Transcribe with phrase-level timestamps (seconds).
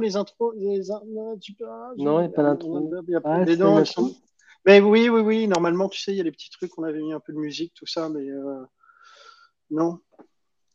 [0.00, 0.54] les intros.
[0.56, 0.80] Les...
[1.96, 2.90] Non, il n'y a pas d'intro.
[3.24, 3.44] Ah,
[4.66, 5.48] mais oui, oui, oui.
[5.48, 7.38] Normalement, tu sais, il y a les petits trucs, on avait mis un peu de
[7.38, 8.62] musique, tout ça, mais euh,
[9.70, 9.98] non.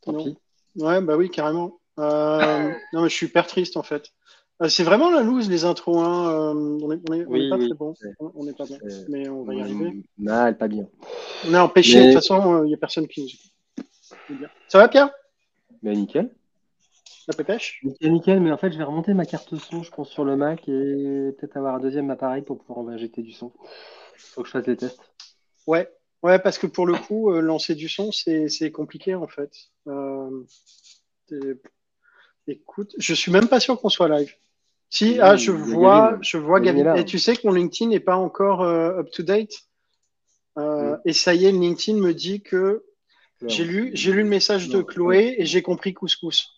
[0.02, 0.36] Tant pis.
[0.76, 1.80] Ouais, bah oui, carrément.
[1.98, 4.10] Euh, non, mais je suis hyper triste en fait.
[4.62, 5.98] Euh, c'est vraiment la loose, les intros.
[5.98, 6.54] Hein.
[6.56, 7.94] on n'est pas très bon.
[8.34, 8.78] On n'est pas bon.
[9.08, 10.02] Mais on va y arriver.
[10.18, 10.88] Mal, pas bien.
[11.46, 12.00] On est empêché.
[12.00, 14.48] De toute façon, il n'y a personne qui nous écoute.
[14.68, 15.10] Ça va, Pierre?
[15.82, 16.30] Mais nickel.
[17.28, 17.34] La
[17.82, 18.40] Nickel, nickel.
[18.40, 21.32] Mais en fait, je vais remonter ma carte son, je pense, sur le Mac et
[21.38, 23.52] peut-être avoir un deuxième appareil pour pouvoir injecter du son.
[24.14, 25.00] Il faut que je fasse les tests.
[25.66, 25.88] Ouais,
[26.22, 29.50] ouais, parce que pour le coup, lancer du son, c'est compliqué en fait.
[29.88, 30.44] Euh,
[32.48, 34.32] Écoute, je suis même pas sûr qu'on soit live.
[34.88, 36.94] Si, ah, je vois, je vois Gavin.
[36.94, 39.66] Et tu sais que mon LinkedIn n'est pas encore euh, up to date.
[40.58, 42.84] Euh, et ça y est, LinkedIn me dit que
[43.46, 46.55] j'ai lu, j'ai lu le message de Chloé et j'ai compris couscous.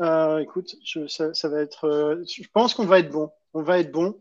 [0.00, 0.76] Euh, écoute,
[1.08, 2.22] ça, va être.
[2.26, 3.30] je pense qu'on va être bon.
[3.54, 4.20] On va être bon.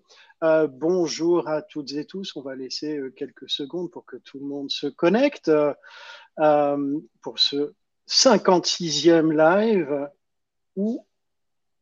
[0.70, 2.36] bonjour à toutes et tous.
[2.36, 5.52] On va laisser quelques secondes pour que tout le monde se connecte
[6.36, 7.74] pour ce
[8.08, 10.10] 56e live
[10.76, 11.06] où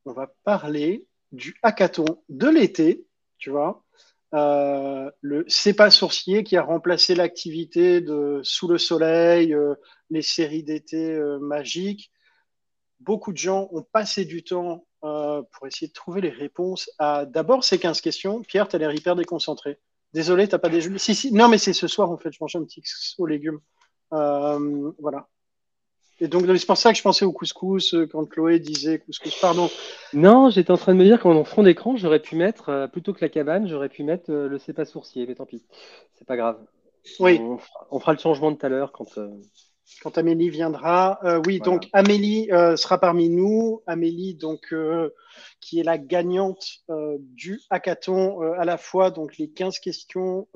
[0.06, 3.06] on va parler du hackathon de l'été,
[3.38, 3.84] tu vois.
[4.34, 9.76] Euh, le C'est pas qui a remplacé l'activité de Sous le soleil, euh,
[10.10, 12.12] les séries d'été euh, magiques.
[13.00, 17.64] Beaucoup de gens ont passé du temps pour essayer de trouver les réponses à d'abord
[17.64, 18.42] ces 15 questions.
[18.42, 19.80] Pierre, tu as l'air hyper déconcentré.
[20.14, 20.98] Désolé, t'as pas déjeuné.
[20.98, 21.32] Si, si.
[21.32, 22.32] Non, mais c'est ce soir en fait.
[22.32, 22.84] Je mange un petit
[23.18, 23.60] aux légumes.
[24.12, 25.28] voilà.
[26.20, 29.40] Et donc, c'est pour ça que je pensais au couscous euh, quand Chloé disait couscous.
[29.40, 29.70] Pardon.
[30.14, 33.14] Non, j'étais en train de me dire qu'en fond d'écran, j'aurais pu mettre, euh, plutôt
[33.14, 35.64] que la cabane, j'aurais pu mettre euh, le C'est pas sourcier, mais tant pis.
[36.16, 36.58] C'est pas grave.
[37.20, 37.40] Oui.
[37.92, 39.08] On, fera le changement de tout à l'heure quand.
[40.02, 41.20] Quand Amélie viendra.
[41.46, 43.82] oui, donc Amélie sera parmi nous.
[43.88, 44.74] Amélie, donc,
[45.62, 46.84] qui est la gagnante
[47.20, 50.48] du hackathon, à la fois donc les 15 questions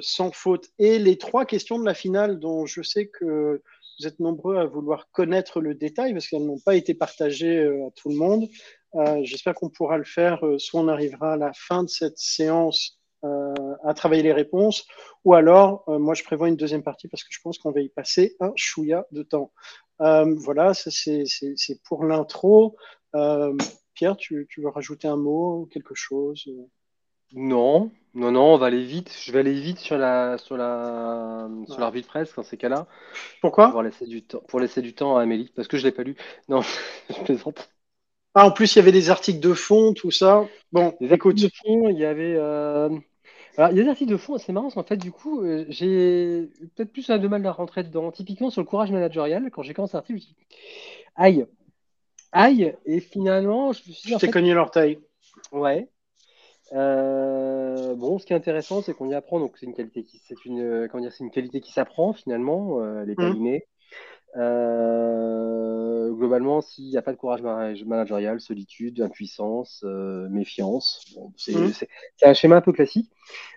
[0.00, 3.62] sans faute et les trois questions de la finale, dont je sais que
[3.98, 7.88] vous êtes nombreux à vouloir connaître le détail parce qu'elles n'ont pas été partagées euh,
[7.88, 8.48] à tout le monde.
[8.94, 10.44] Euh, j'espère qu'on pourra le faire.
[10.46, 14.86] Euh, soit on arrivera à la fin de cette séance à travailler les réponses,
[15.24, 17.88] ou alors, moi, je prévois une deuxième partie parce que je pense qu'on va y
[17.88, 19.52] passer un chouïa de temps.
[19.98, 21.24] voilà, c'est
[21.84, 22.76] pour l'intro.
[23.94, 26.48] Pierre, tu, tu, veux rajouter un mot, quelque chose?
[27.32, 29.14] Non, non, non, on va aller vite.
[29.22, 32.56] Je vais aller vite sur la, sur la, sur la revue de presse dans ces
[32.56, 32.86] cas-là.
[33.40, 33.70] Pourquoi?
[33.70, 36.02] Pour laisser du temps, pour laisser du temps à Amélie, parce que je l'ai pas
[36.02, 36.16] lu.
[36.48, 36.62] Non,
[37.10, 37.70] je plaisante.
[38.34, 40.46] Ah, en plus, il y avait des articles de fond, tout ça.
[40.72, 41.40] Bon, des écoute.
[41.40, 42.34] de fond, il y avait.
[42.36, 42.90] Euh,
[43.56, 45.64] alors, il y a des articles de fond, c'est marrant, en fait, du coup, euh,
[45.68, 48.12] j'ai peut-être plus de mal à rentrer dedans.
[48.12, 50.56] Typiquement, sur le courage managérial, quand j'ai commencé l'article, je me suis dit,
[51.16, 51.46] aïe,
[52.32, 54.14] aïe, et finalement, je me suis dit.
[54.14, 55.00] Je t'ai cogné l'orteil.
[55.50, 55.88] Ouais.
[56.74, 59.40] Euh, bon, ce qui est intéressant, c'est qu'on y apprend.
[59.40, 62.78] Donc, c'est une qualité qui, c'est une, comment dire, c'est une qualité qui s'apprend finalement.
[63.04, 63.60] Les mmh.
[64.36, 67.42] Euh, globalement, s'il n'y a pas de courage
[67.84, 69.84] managérial, solitude, impuissance,
[70.30, 71.70] méfiance, bon, mmh.
[71.72, 71.88] c'est,
[72.22, 73.10] un schéma un peu classique.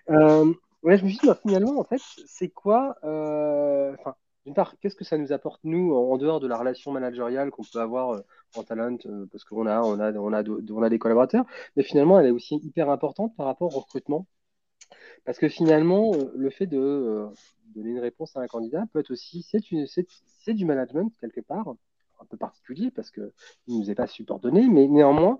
[0.08, 4.96] ouais, je me suis dit, bah, finalement, en fait, c'est quoi Enfin, d'une part, qu'est-ce
[4.96, 8.22] que ça nous apporte nous en dehors de la relation managériale qu'on peut avoir
[8.56, 11.44] en talent euh, parce qu'on a, on a, on a, on a des collaborateurs,
[11.76, 14.26] mais finalement, elle est aussi hyper importante par rapport au recrutement.
[15.24, 17.26] Parce que finalement, euh, le fait de euh,
[17.74, 21.74] donner une réponse à un candidat peut être aussi, c'est du management quelque part,
[22.20, 23.30] un peu particulier parce qu'il
[23.68, 25.38] ne nous est pas subordonné, mais néanmoins,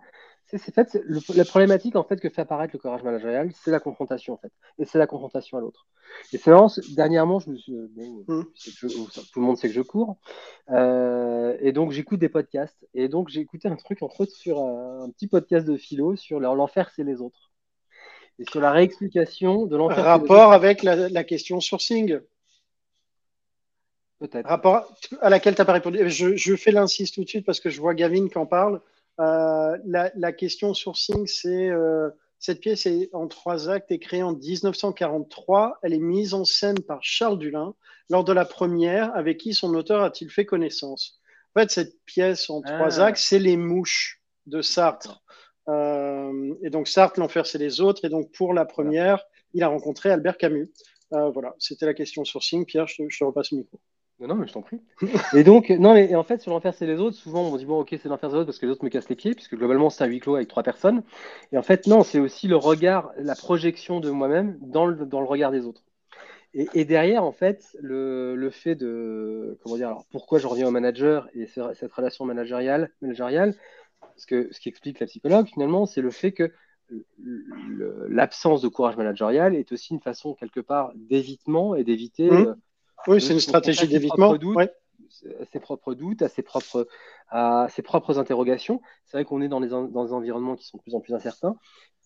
[0.59, 0.99] c'est fait,
[1.35, 4.53] la problématique en fait que fait apparaître le courage managérial, c'est la confrontation en fait,
[4.79, 5.87] et c'est la confrontation à l'autre.
[6.33, 8.45] Et c'est vraiment, dernièrement, je me suis, bon, mmh.
[9.33, 10.19] tout le monde sait que je cours,
[10.71, 14.61] euh, et donc j'écoute des podcasts, et donc j'ai écouté un truc entre autres sur
[14.61, 17.52] un, petit podcast de philo sur l'enfer c'est les autres,
[18.43, 20.05] et sur la réexplication de l'enfer.
[20.05, 22.19] Rapport avec la, la, question sourcing.
[24.19, 24.47] Peut-être.
[24.47, 26.09] Rapport à laquelle tu n'as pas répondu.
[26.09, 28.81] Je, je fais l'insiste tout de suite parce que je vois Gavin qui en parle.
[29.21, 32.09] Euh, la, question sourcing, c'est euh,
[32.39, 35.79] cette pièce est en trois actes, est créée en 1943.
[35.83, 37.75] Elle est mise en scène par Charles Dulin
[38.11, 39.15] lors de la première.
[39.17, 41.21] Avec qui son auteur a-t-il fait connaissance?
[41.55, 43.07] En fait, cette pièce en trois ah.
[43.07, 45.22] actes, c'est Les Mouches de Sartre.
[45.69, 48.05] Euh, et donc Sartre, l'enfer, c'est les autres.
[48.05, 49.25] Et donc pour la première,
[49.55, 50.71] il a rencontré Albert Camus.
[51.11, 52.65] voilà, c'était la question sourcing.
[52.65, 53.81] Pierre, je je te repasse le micro.
[54.27, 54.81] Non, mais je t'en prie.
[55.35, 57.17] et donc, non, mais en fait, sur l'enfer, c'est les autres.
[57.17, 58.91] Souvent, on dit, bon, ok, c'est l'enfer, c'est les autres parce que les autres me
[58.91, 61.03] cassent les pieds, puisque globalement, c'est un huis clos avec trois personnes.
[61.51, 65.21] Et en fait, non, c'est aussi le regard, la projection de moi-même dans le, dans
[65.21, 65.83] le regard des autres.
[66.55, 69.59] Et, derrière, en fait, le, le, fait de.
[69.63, 73.55] Comment dire Alors, pourquoi je reviens au manager et cette relation managériale, managériale
[74.23, 76.53] ce, que, ce qui explique la psychologue, finalement, c'est le fait que
[78.09, 82.31] l'absence de courage managérial est aussi une façon, quelque part, d'évitement et d'éviter.
[82.31, 82.47] Mmh.
[82.47, 82.55] Euh,
[83.09, 84.33] oui, c'est une stratégie d'évitement.
[84.33, 86.87] À ses propres doutes, à ses propres,
[87.29, 88.81] à ses propres interrogations.
[89.05, 91.57] C'est vrai qu'on est dans des environnements qui sont de plus en plus incertains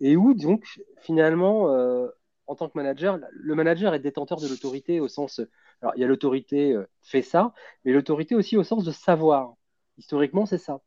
[0.00, 0.64] et où, donc,
[1.02, 2.08] finalement, euh,
[2.46, 5.40] en tant que manager, le manager est détenteur de l'autorité au sens.
[5.82, 7.52] Alors, il y a l'autorité euh, fait ça,
[7.84, 9.54] mais l'autorité aussi au sens de savoir.
[9.98, 10.80] Historiquement, c'est ça.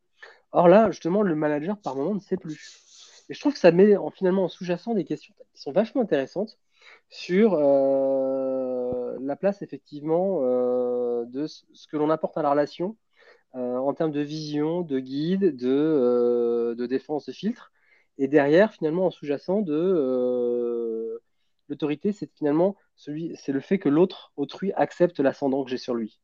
[0.52, 3.24] Or là, justement, le manager, par moment, ne sait plus.
[3.28, 6.02] Et je trouve que ça met en, finalement en sous-jacent des questions qui sont vachement
[6.02, 6.58] intéressantes
[7.08, 12.96] sur euh, la place, effectivement, euh, de ce que l'on apporte à la relation
[13.52, 17.72] en termes de vision, de guide, de, de défense, de filtre.
[18.16, 21.20] Et derrière, finalement, en sous-jacent de
[21.68, 25.94] l'autorité, c'est finalement celui, c'est le fait que l'autre, autrui, accepte l'ascendant que j'ai sur
[25.94, 26.20] lui.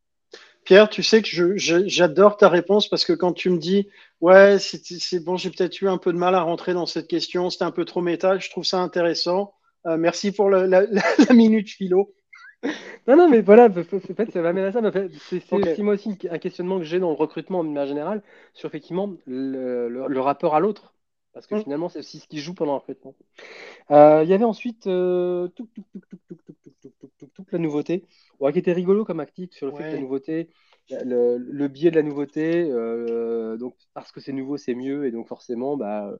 [0.67, 3.87] Pierre, tu sais que j'adore ta réponse parce que quand tu me dis
[4.19, 7.49] ouais, c'est bon, j'ai peut-être eu un peu de mal à rentrer dans cette question,
[7.49, 9.53] c'était un peu trop métal, je trouve ça intéressant.
[9.85, 10.85] Euh, merci pour la,
[11.33, 12.13] minute philo.
[13.07, 14.81] Non, non, mais voilà, en fait, ça va à ça.
[15.29, 18.21] C'est aussi moi aussi un questionnement que j'ai dans le recrutement de manière générale
[18.53, 20.97] sur effectivement le rapport à l'autre.
[21.37, 21.63] Parce que mm.
[21.63, 23.13] finalement, c'est aussi ce qui joue pendant le recrutement.
[23.91, 25.47] Euh, il y avait ensuite euh,
[27.51, 28.05] la nouveauté,
[28.51, 30.49] qui était rigolo comme actif sur le fait que la nouveauté,
[30.89, 35.27] le, biais de la nouveauté, euh, donc parce que c'est nouveau, c'est mieux, et donc
[35.27, 36.11] forcément, bah,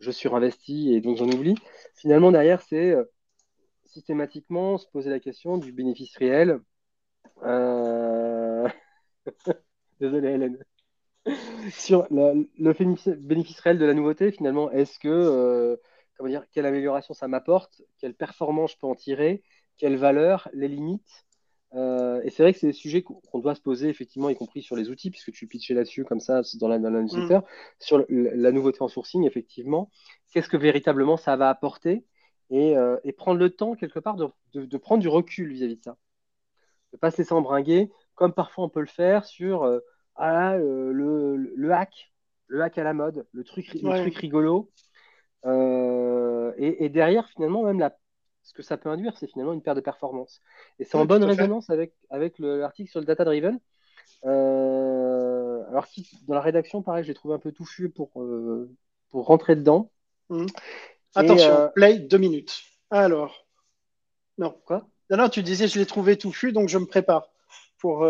[0.00, 1.54] je surinvestis et donc j'en oublie.
[1.94, 2.94] Finalement, derrière, c'est
[3.84, 6.60] systématiquement se poser la question du bénéfice réel.
[10.00, 10.58] Désolé, Hélène.
[11.70, 15.76] sur le, bénéfice réel de la nouveauté, finalement, est-ce que, euh,
[16.16, 19.42] comment dire, quelle amélioration ça m'apporte, quelle performance je peux en tirer,
[19.82, 21.26] quelle valeur, les limites.
[21.74, 24.62] Euh, et c'est vrai que c'est des sujets qu'on doit se poser, effectivement, y compris
[24.62, 27.42] sur les outils, puisque tu pitchais là-dessus, comme ça, dans la, mm.
[27.80, 29.90] sur la nouveauté en sourcing, effectivement.
[30.32, 32.04] Qu'est-ce que véritablement ça va apporter?
[32.50, 35.96] Et, euh, prendre le temps, quelque part, de, prendre du recul vis-à-vis de ça.
[36.92, 39.68] De ne pas se laisser embringuer, comme parfois on peut le faire sur
[40.14, 42.12] ah, le, le, hack,
[42.46, 44.70] le hack à la mode, le truc, truc rigolo.
[45.44, 47.96] Euh, et, derrière, finalement, même la,
[48.42, 50.42] ce que ça peut induire, c'est finalement une perte de performance.
[50.78, 53.58] Et c'est en bonne résonance avec, avec l'article sur le data driven.
[54.24, 55.86] Euh, alors,
[56.26, 58.70] dans la rédaction, pareil, j'ai trouvé un peu touffu pour, euh,
[59.10, 59.90] pour rentrer dedans.
[60.28, 60.46] Mmh.
[61.14, 62.62] Attention, play deux minutes.
[62.90, 63.46] Alors,
[64.38, 64.56] non.
[64.66, 64.86] Quoi?
[65.10, 67.28] Non, non, tu disais je l'ai trouvé touffu, donc je me prépare
[67.78, 68.04] pour.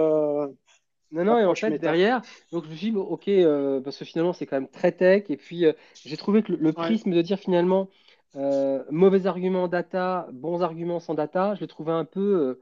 [1.12, 4.04] Non, non, et en fait, derrière, donc je me suis dit, ok, euh, parce que
[4.06, 5.24] finalement, c'est quand même très tech.
[5.28, 5.74] Et puis, euh,
[6.06, 7.90] j'ai trouvé que le, prisme de dire finalement,
[8.36, 12.60] euh, mauvais arguments data, bons arguments sans data, je l'ai trouvé un peu.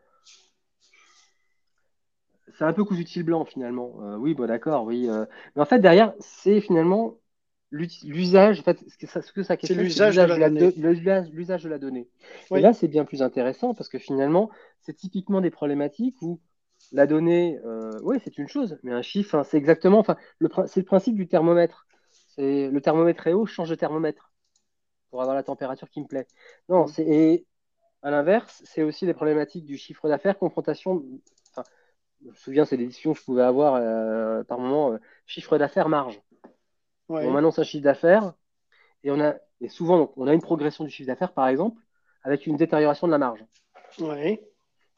[2.58, 3.92] c'est un peu cousu de blanc, finalement.
[4.18, 5.08] oui, bon, d'accord, oui.
[5.56, 7.20] mais en fait, derrière, c'est finalement
[7.70, 8.96] l'usage, en fait, ce
[9.32, 10.22] que ça, c'est l'usage de,
[11.30, 12.08] l'usage de la donnée.
[12.54, 14.50] Et là, c'est bien plus intéressant parce que finalement,
[14.80, 16.40] c'est typiquement des problématiques où
[16.92, 20.16] la donnée, euh, oui, c'est une chose, mais un chiffre, hein, c'est exactement, enfin,
[20.66, 21.86] c'est le principe du thermomètre.
[22.34, 24.29] C'est le thermomètre est haut, change de thermomètre
[25.10, 26.26] pour avoir la température qui me plaît.
[26.68, 27.46] Non, c'est et
[28.02, 31.04] à l'inverse, c'est aussi les problématiques du chiffre d'affaires, confrontation.
[31.50, 31.64] Enfin,
[32.22, 35.58] je me souviens, c'est des discussions que je pouvais avoir euh, par moment, euh, chiffre
[35.58, 36.20] d'affaires, marge.
[37.08, 38.34] On m'annonce un chiffre d'affaires
[39.02, 41.82] et on a et souvent donc, on a une progression du chiffre d'affaires par exemple
[42.22, 43.44] avec une détérioration de la marge.
[43.98, 44.46] Ouais.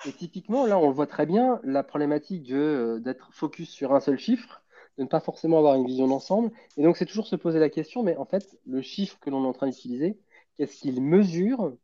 [0.04, 4.00] Et typiquement, là, on le voit très bien, la problématique euh, d'être focus sur un
[4.00, 4.61] seul chiffre,
[4.98, 6.50] de ne pas forcément avoir une vision d'ensemble.
[6.76, 9.44] Et donc, c'est toujours se poser la question, mais en fait, le chiffre que l'on
[9.44, 10.18] est en train d'utiliser,
[10.56, 11.76] qu'est-ce qu'il mesure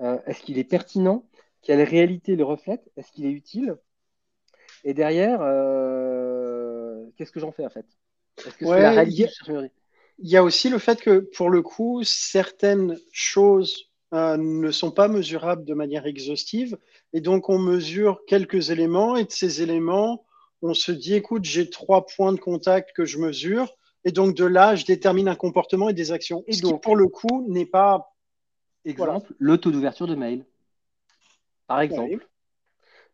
[0.00, 1.24] euh, Est-ce qu'il est pertinent
[1.62, 3.76] Quelle réalité le reflète Est-ce qu'il est utile
[4.84, 7.86] Et derrière, euh, qu'est-ce que j'en fais en fait?
[8.38, 9.28] Est-ce que c'est la réalité
[10.18, 14.90] Il y a aussi le fait que, pour le coup, certaines choses euh, ne sont
[14.90, 16.78] pas mesurables de manière exhaustive.
[17.12, 20.24] Et donc, on mesure quelques éléments et de ces éléments,
[20.62, 23.74] on se dit, écoute, j'ai trois points de contact que je mesure.
[24.04, 26.44] Et donc, de là, je détermine un comportement et des actions.
[26.46, 28.14] Et donc, pour le coup, n'est pas.
[28.84, 30.46] Exemple, le taux d'ouverture de mail.
[31.66, 32.26] Par exemple.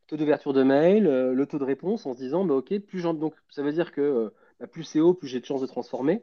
[0.07, 3.03] Taux d'ouverture de mail, euh, le taux de réponse en se disant, bah, OK, plus
[3.03, 5.67] donc ça veut dire que euh, bah, plus c'est haut, plus j'ai de chances de
[5.67, 6.23] transformer.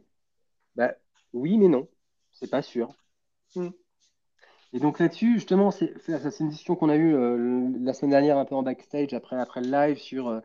[0.76, 0.94] Bah,
[1.34, 1.88] oui, mais non,
[2.32, 2.94] c'est pas sûr.
[3.56, 3.70] Hmm.
[4.74, 5.96] Et donc là-dessus, justement, c'est
[6.40, 9.62] une discussion qu'on a eue euh, la semaine dernière un peu en backstage après, après
[9.62, 10.42] le live sur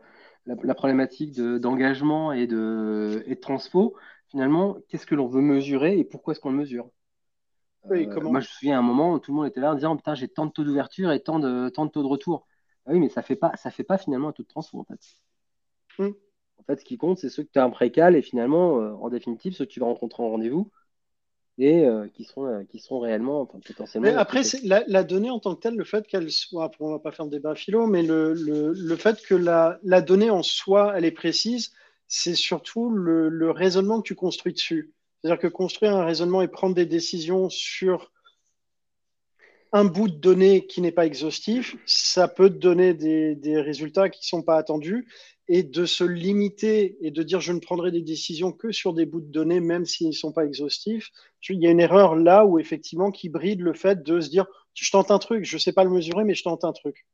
[0.49, 3.95] euh, la, problématique d'engagement et, de, et de transfo.
[4.29, 6.89] Finalement, qu'est-ce que l'on veut mesurer et pourquoi est-ce qu'on le mesure?
[7.91, 9.75] Euh, Moi, je me souviens à un moment où tout le monde était là en
[9.75, 12.45] disant Putain, j'ai tant de taux d'ouverture et tant de, tant de taux de retour.
[12.85, 14.79] Ah oui, mais ça ne fait, pas, ça fait pas finalement un taux de transfo
[14.79, 14.99] en fait.
[15.99, 16.11] Mmh.
[16.57, 19.09] En fait, ce qui compte, c'est ceux que tu as un précal et finalement, en
[19.09, 20.71] définitive, ceux que tu vas rencontrer en rendez-vous
[21.57, 24.07] et euh, qui, sont, euh, qui sont réellement enfin, potentiellement.
[24.09, 26.99] Mais après, la, la, donnée en tant que telle, le fait qu'elle soit, on va
[26.99, 30.43] pas faire de débat philo, mais le, le, le fait que la, la, donnée en
[30.43, 31.73] soi, elle est précise,
[32.07, 34.93] c'est surtout le, le, raisonnement que tu construis dessus.
[35.21, 38.11] C'est-à-dire que construire un raisonnement et prendre des décisions sur
[39.73, 44.09] un bout de données qui n'est pas exhaustif, ça peut te donner des, des résultats
[44.09, 45.07] qui ne sont pas attendus
[45.49, 49.05] et de se limiter et de dire je ne prendrai des décisions que sur des
[49.05, 51.11] bouts de données, même s'ils ne sont pas exhaustifs,
[51.49, 54.45] il y a une erreur là où effectivement qui bride le fait de se dire
[54.73, 57.07] je tente un truc, je ne sais pas le mesurer, mais je tente un truc.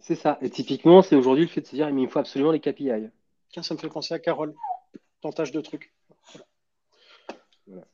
[0.00, 0.38] C'est ça.
[0.40, 3.10] Et typiquement, c'est aujourd'hui le fait de se dire mais il faut absolument les KPI.
[3.50, 4.54] Tiens, ça me fait penser à Carole.
[5.20, 5.92] Tentage de trucs.
[7.66, 7.84] Voilà.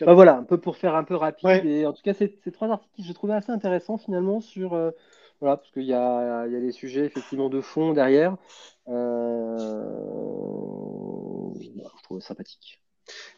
[0.00, 1.64] Bah un peu pour faire un peu rapide.
[1.64, 4.74] Et en tout cas, ces, trois articles, je trouvais assez intéressants finalement sur.
[4.74, 4.90] Euh,
[5.40, 8.36] voilà, parce qu'il y a, y a des sujets effectivement de fond derrière.
[8.88, 9.78] Euh,
[11.98, 12.80] je trouve sympathique.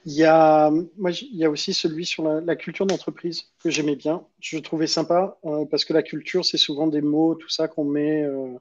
[0.05, 3.97] Il y, a, moi, il y a aussi celui sur la, culture d'entreprise que j'aimais
[3.97, 4.27] bien.
[4.41, 7.85] Je trouvais sympa euh, parce que la culture, c'est souvent des mots, tout ça qu'on
[7.85, 8.59] met euh,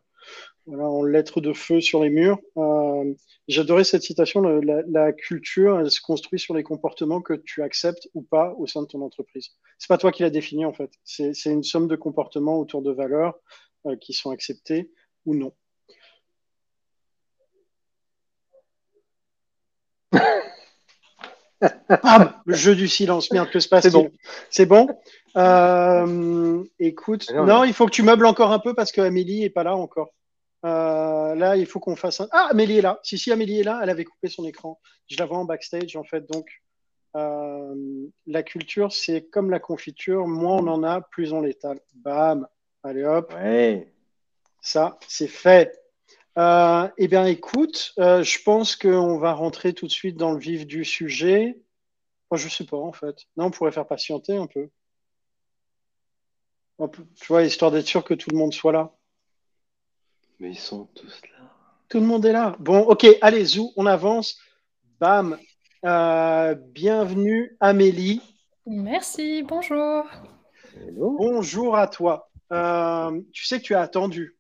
[0.69, 2.37] voilà, en lettres de feu sur les murs.
[2.57, 3.13] Euh,
[3.47, 4.41] J'adorais cette citation.
[4.41, 8.67] la, la, culture, elle se construit sur les comportements que tu acceptes ou pas au
[8.67, 9.49] sein de ton entreprise.
[9.79, 10.91] C'est pas toi qui l'as défini en fait.
[11.03, 13.39] C'est une somme de comportements autour de valeurs
[13.99, 14.91] qui sont acceptés
[15.25, 15.53] ou non.
[22.45, 23.31] le jeu du silence.
[23.31, 23.93] Merde, que se passe-t-il?
[23.93, 24.11] Bon.
[24.49, 24.87] C'est bon?
[25.35, 29.43] Euh, Écoute, ah non, il faut que tu meubles encore un peu parce que Amélie
[29.43, 30.11] est pas là encore.
[30.65, 32.27] Euh, là, il faut qu'on fasse un.
[32.31, 32.99] Ah, Amélie est là.
[33.03, 33.79] Si, si, Amélie est là.
[33.81, 34.79] Elle avait coupé son écran.
[35.07, 36.29] Je la vois en backstage, en fait.
[36.29, 36.49] Donc,
[37.15, 40.27] euh, la culture, c'est comme la confiture.
[40.27, 41.79] Moins on en a, plus on l'étale.
[41.95, 42.47] Bam.
[42.83, 43.33] Allez hop.
[43.33, 43.93] Ouais.
[44.61, 45.81] Ça, c'est fait.
[46.37, 50.65] Euh, eh bien, écoute, je pense qu'on va rentrer tout de suite dans le vif
[50.67, 51.61] du sujet.
[52.31, 53.25] Moi, je sais pas, en fait.
[53.37, 54.69] Non, on pourrait faire patienter un peu.
[56.87, 58.93] Tu vois, histoire d'être sûr que tout le monde soit là.
[60.39, 61.49] Mais ils sont tous là.
[61.89, 62.55] Tout le monde est là.
[62.59, 64.37] Bon, ok, allez, Zou, on avance.
[64.99, 65.37] Bam.
[65.85, 68.21] Euh, bienvenue, Amélie.
[68.65, 70.05] Merci, bonjour.
[70.91, 72.29] Bonjour à toi.
[73.33, 74.37] tu sais que tu as attendu.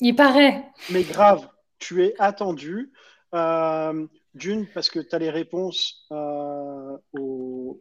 [0.00, 0.64] Il paraît.
[0.90, 2.92] Mais grave, tu es attendu.
[3.34, 6.96] Euh, d'une, parce que tu as les réponses euh,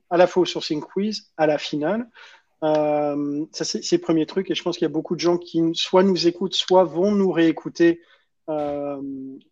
[0.10, 2.08] à la fois au sourcing quiz, à la finale.
[2.64, 4.50] Euh, ça, c'est le premier truc.
[4.50, 7.12] Et je pense qu'il y a beaucoup de gens qui soit nous écoutent, soit vont
[7.12, 8.02] nous réécouter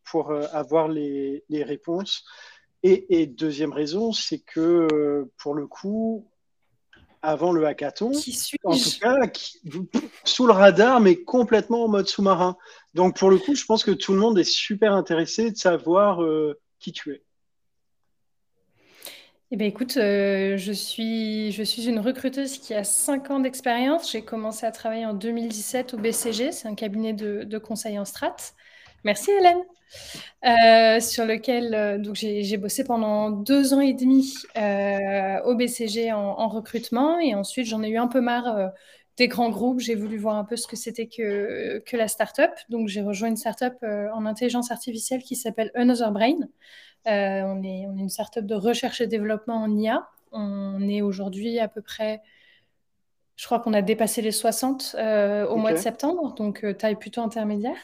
[0.03, 2.25] pour avoir les, les réponses.
[2.83, 6.27] Et, et, deuxième raison, c'est que pour le coup,
[7.21, 8.11] avant le hackathon.
[8.63, 9.15] en tout cas,
[10.23, 12.57] sous le radar, mais complètement en mode sous-marin.
[12.93, 16.23] Donc, pour le coup, je pense que tout le monde est super intéressé de savoir
[16.23, 17.23] euh, qui tu es.
[19.53, 24.09] Eh bien, écoute, euh, je, suis, je suis une recruteuse qui a 5 ans d'expérience.
[24.09, 28.37] J'ai commencé à travailler en 2017 au BCG, c'est un cabinet de, conseil en strat.
[29.03, 29.61] Merci Hélène.
[30.45, 34.35] Euh, sur lequel euh, j'ai bossé pendant deux ans et demi
[35.43, 38.71] au BCG en, recrutement et ensuite j'en ai eu un peu marre
[39.17, 39.81] des grands groupes.
[39.81, 42.51] J'ai voulu voir un peu ce que c'était que, que la startup.
[42.69, 46.37] Donc j'ai rejoint une startup en intelligence artificielle qui s'appelle Another Brain.
[47.05, 50.07] On, est, on est une startup de recherche et développement en IA.
[50.31, 52.21] On est aujourd'hui à peu près
[53.37, 54.95] je crois qu'on a dépassé les 60
[55.49, 57.77] au mois de septembre, donc taille plutôt intermédiaire.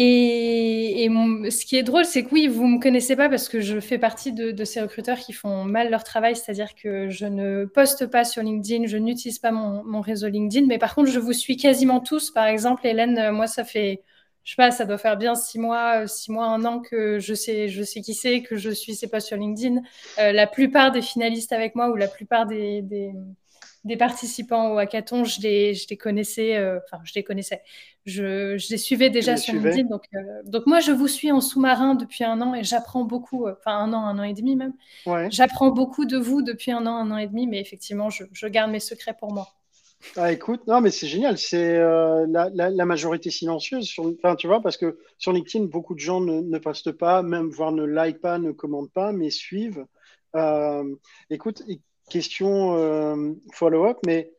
[0.00, 1.08] Et,
[1.50, 3.80] ce qui est drôle, c'est que oui, vous ne me connaissez pas parce que je
[3.80, 8.06] fais partie de, ces recruteurs qui font mal leur travail, c'est-à-dire que je ne poste
[8.06, 11.56] pas sur LinkedIn, je n'utilise pas mon, réseau LinkedIn, mais par contre, je vous suis
[11.56, 12.30] quasiment tous.
[12.30, 14.04] Par exemple, Hélène, euh, moi, ça fait,
[14.48, 17.18] je sais pas, ça doit faire bien six mois, euh, six mois, un an que
[17.18, 19.82] je sais, je sais qui c'est, que je suis c'est pas sur LinkedIn.
[20.18, 22.80] Euh, la plupart des finalistes avec moi ou la plupart des
[23.84, 27.62] des participants au hackathon, je les, je les connaissais, euh, enfin, je les connaissais.
[28.06, 29.88] Je, je les suivais déjà sur LinkedIn.
[29.88, 33.46] Donc, euh, donc, moi, je vous suis en sous-marin depuis un an et j'apprends beaucoup,
[33.48, 34.72] enfin, un an, un an et demi même.
[35.30, 38.46] J'apprends beaucoup de vous depuis un an, un an et demi, mais effectivement, je, je
[38.46, 39.57] garde mes secrets pour moi.
[40.16, 41.38] Ah, écoute, non, mais c'est génial.
[41.38, 43.86] C'est la, la, majorité silencieuse.
[43.86, 47.50] Sur, enfin, tu vois, parce que sur LinkedIn, beaucoup de gens ne, postent pas, même
[47.50, 49.84] voire ne like pas, ne commentent pas, mais suivent.
[51.30, 51.62] écoute,
[52.08, 54.32] question euh, follow-up, mais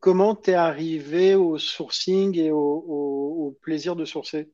[0.00, 4.48] comment tu es arrivé au sourcing et au, plaisir de sourcer?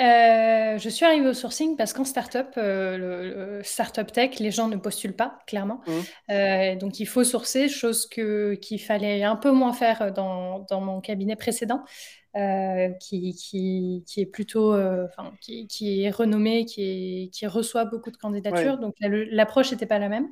[0.00, 4.68] Euh, je suis arrivée au sourcing parce qu'en startup, euh, le, startup tech, les gens
[4.68, 5.82] ne postulent pas, clairement.
[5.86, 6.78] Mmh.
[6.78, 11.00] donc il faut sourcer, chose que, qu'il fallait un peu moins faire dans, dans mon
[11.00, 11.84] cabinet précédent.
[13.00, 16.82] qui, qui, qui, est plutôt, enfin, qui, qui, est renommé, qui,
[17.24, 18.78] est, qui reçoit beaucoup de candidatures.
[18.78, 20.28] Donc l'approche n'était pas la même.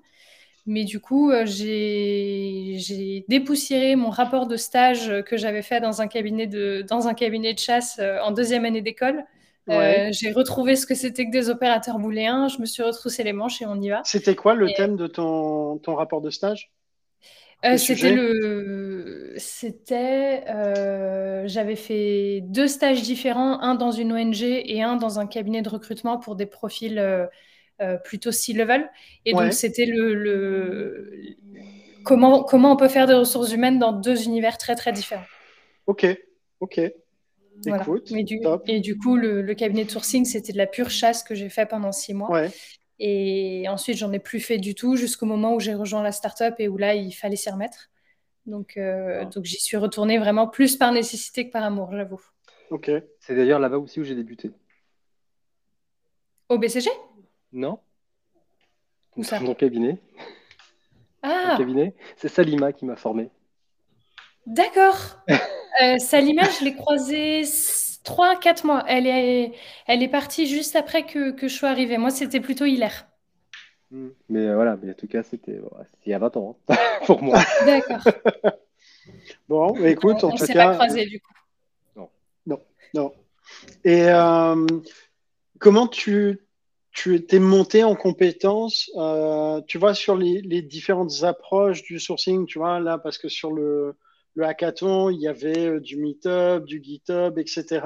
[0.64, 6.46] Mais du coup, j'ai dépoussiéré mon rapport de stage que j'avais fait dans un cabinet
[6.46, 9.24] de, dans un cabinet de chasse en deuxième année d'école.
[9.68, 12.48] J'ai retrouvé ce que c'était que des opérateurs booléens.
[12.48, 14.02] Je me suis retroussé les manches et on y va.
[14.04, 16.72] C'était quoi le thème de ton, ton rapport de stage?
[17.64, 24.80] Euh, c'était le, c'était, euh, j'avais fait deux stages différents, un dans une ONG et
[24.82, 28.88] un dans un cabinet de recrutement pour des profils euh, plutôt C-level.
[29.24, 31.10] Et donc c'était le,
[32.04, 35.26] comment comment on peut faire des ressources humaines dans deux univers très très différents.
[35.88, 36.06] Ok,
[36.60, 36.80] ok.
[37.66, 40.90] Écoute, et, du, et du coup, le, le, cabinet de sourcing, c'était de la pure
[40.90, 42.30] chasse que j'ai fait pendant six mois.
[42.30, 42.50] Ouais.
[43.00, 46.54] Et ensuite, j'en ai plus fait du tout jusqu'au moment où j'ai rejoint la startup
[46.58, 47.90] et où là, il fallait s'y remettre.
[48.46, 52.20] Donc, euh, donc j'y suis retournée vraiment plus par nécessité que par amour, j'avoue.
[52.70, 52.90] Ok.
[53.20, 54.50] C'est d'ailleurs là-bas aussi où j'ai débuté.
[56.48, 56.90] Au BCG
[57.52, 57.78] Non.
[59.16, 59.38] Où ça?
[59.38, 59.98] Dans mon cabinet.
[61.22, 61.94] Ah cabinet.
[62.16, 63.30] C'est Salima qui m'a formé.
[64.46, 65.18] D'accord.
[65.82, 68.84] euh, Salima, je l'ai croisée 3-4 mois.
[68.86, 69.52] Elle est,
[69.86, 71.98] elle est partie juste après que, que je sois arrivée.
[71.98, 73.06] Moi, c'était plutôt hilaire.
[73.90, 74.08] Hmm.
[74.28, 75.60] Mais euh, voilà, mais en tout cas, c'était
[76.04, 77.40] il y a 20 ans hein, pour moi.
[77.64, 78.02] D'accord.
[79.48, 80.66] bon, mais écoute, on, en tout cas.
[80.66, 81.32] pas croisé du coup.
[81.96, 82.10] Non.
[82.46, 82.60] Non,
[82.94, 83.12] non.
[83.84, 84.66] Et euh,
[85.58, 86.40] comment tu,
[86.92, 92.44] tu étais monté en compétences, euh, tu vois, sur les, les, différentes approches du sourcing,
[92.44, 93.96] tu vois, là, parce que sur le,
[94.38, 97.84] le hackathon, il y avait euh, du Meetup, du GitHub, etc.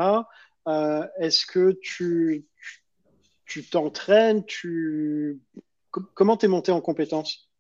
[0.69, 2.45] Euh, est-ce que tu
[3.47, 5.41] tu t'entraînes tu...
[5.91, 7.51] Comment t'es monté en compétences?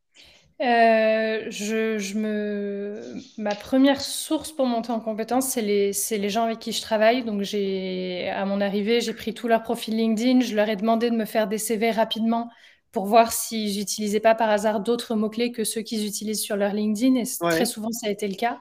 [0.60, 3.02] Euh, je, me...
[3.36, 7.24] Ma première source pour monter en compétences, c'est les, les, gens avec qui je travaille.
[7.24, 10.40] Donc, à mon arrivée, j'ai pris tout leur profil LinkedIn.
[10.40, 12.48] Je leur ai demandé de me faire des CV rapidement
[12.92, 16.74] pour voir si j'utilisais pas par hasard d'autres mots-clés que ceux qu'ils utilisent sur leur
[16.74, 17.16] LinkedIn.
[17.16, 18.60] Et très souvent, ça a été le cas.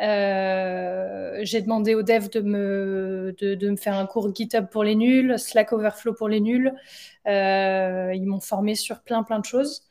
[0.00, 4.96] Euh, j'ai demandé aux devs de me, de, me faire un cours GitHub pour les
[4.96, 6.74] nuls, Slack Overflow pour les nuls.
[7.28, 9.82] Euh, ils m'ont formé sur plein, plein de choses.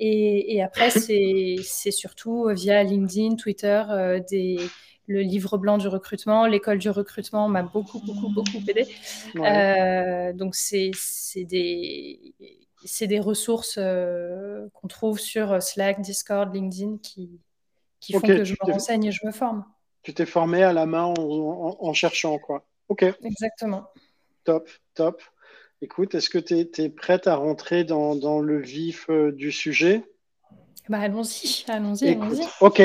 [0.00, 4.58] Et, après, c'est surtout via LinkedIn, Twitter, euh, des,
[5.06, 8.88] le livre blanc du recrutement, l'école du recrutement m'a beaucoup, beaucoup, beaucoup aidé.
[10.36, 10.90] donc, c'est
[11.44, 12.34] des
[12.84, 17.40] c'est des ressources euh, qu'on trouve sur Slack, Discord, LinkedIn qui,
[18.00, 19.64] qui font que je me renseigne et je me forme.
[20.02, 22.64] Tu t'es formé à la main en, cherchant, quoi.
[22.88, 23.04] Ok.
[23.22, 23.88] Exactement.
[24.44, 25.20] Top, top.
[25.82, 30.04] Écoute, est-ce que tu es, prête à rentrer dans, dans le vif euh, du sujet?
[30.88, 32.46] Bah, allons-y, allons-y, allons-y.
[32.60, 32.80] Ok.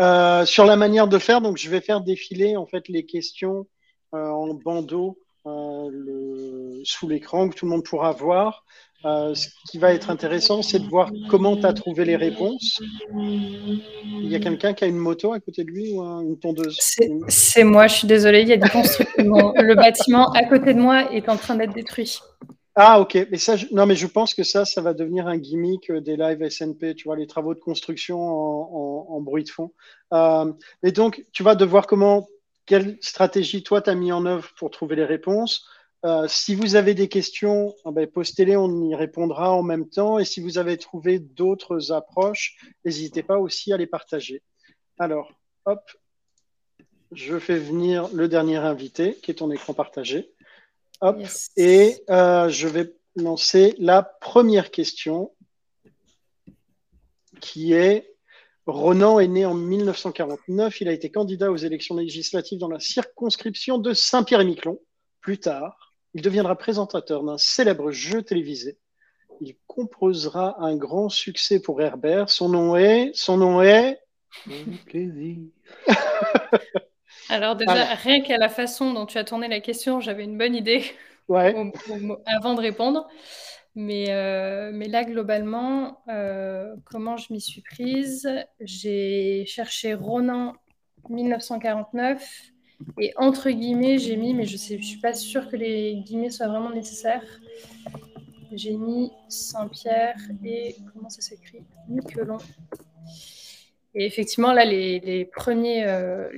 [0.00, 3.66] Euh, sur la manière de faire, donc je vais faire défiler en fait les questions
[4.12, 8.64] en bandeau le, sous l'écran que tout le monde pourra voir.
[9.04, 12.80] Euh, ce qui va être intéressant, c'est de voir comment tu as trouvé les réponses.
[13.12, 16.78] Il y a quelqu'un qui a une moto à côté de lui ou une tondeuse?
[17.28, 19.12] C'est moi, je suis désolée, il y a des constructions.
[19.56, 22.20] le bâtiment à côté de moi est en train d'être détruit.
[22.74, 23.26] Ah, ok.
[23.30, 26.16] Mais ça, non, mais je pense que ça, ça va devenir un gimmick euh, des
[26.16, 29.72] lives SNP, tu vois, les travaux de construction en, bruit de fond.
[30.14, 32.26] Euh, et donc, tu vas devoir comment,
[32.64, 35.66] quelle stratégie toi, tu as mis en œuvre pour trouver les réponses?
[36.04, 40.18] Euh, si vous avez des questions, ah ben, postez-les, on y répondra en même temps.
[40.18, 44.42] Et si vous avez trouvé d'autres approches, n'hésitez pas aussi à les partager.
[44.98, 45.32] Alors,
[45.64, 45.80] hop,
[47.12, 50.32] je fais venir le dernier invité, qui est ton écran partagé.
[51.00, 51.18] Hop,
[51.56, 55.32] et euh, je vais lancer la première question,
[57.40, 58.08] qui est
[58.66, 60.80] Ronan est né en 1949.
[60.80, 64.78] Il a été candidat aux élections législatives dans la circonscription de Saint-Pierre-et-Miquelon.
[65.20, 68.78] Plus tard, il deviendra présentateur d'un célèbre jeu télévisé.
[69.40, 72.30] Il composera un grand succès pour Herbert.
[72.30, 73.10] Son nom est.
[73.14, 74.00] Son nom est.
[74.86, 75.38] plaisir.
[77.28, 80.54] Alors, déjà, rien qu'à la façon dont tu as tourné la question, j'avais une bonne
[80.54, 80.84] idée
[81.28, 83.08] avant de répondre.
[83.74, 88.28] Mais, euh, mais là, globalement, euh, comment je m'y suis prise?
[88.60, 90.54] J'ai cherché Ronan
[91.08, 92.51] 1949
[92.98, 96.48] et entre guillemets, j'ai mis, mais je ne suis pas sûre que les guillemets soient
[96.48, 97.24] vraiment nécessaires.
[98.52, 101.62] J'ai mis Saint-Pierre et comment ça s'écrit?
[101.88, 102.38] Miquelon.
[103.94, 106.28] Et effectivement, là, les, premiers, euh,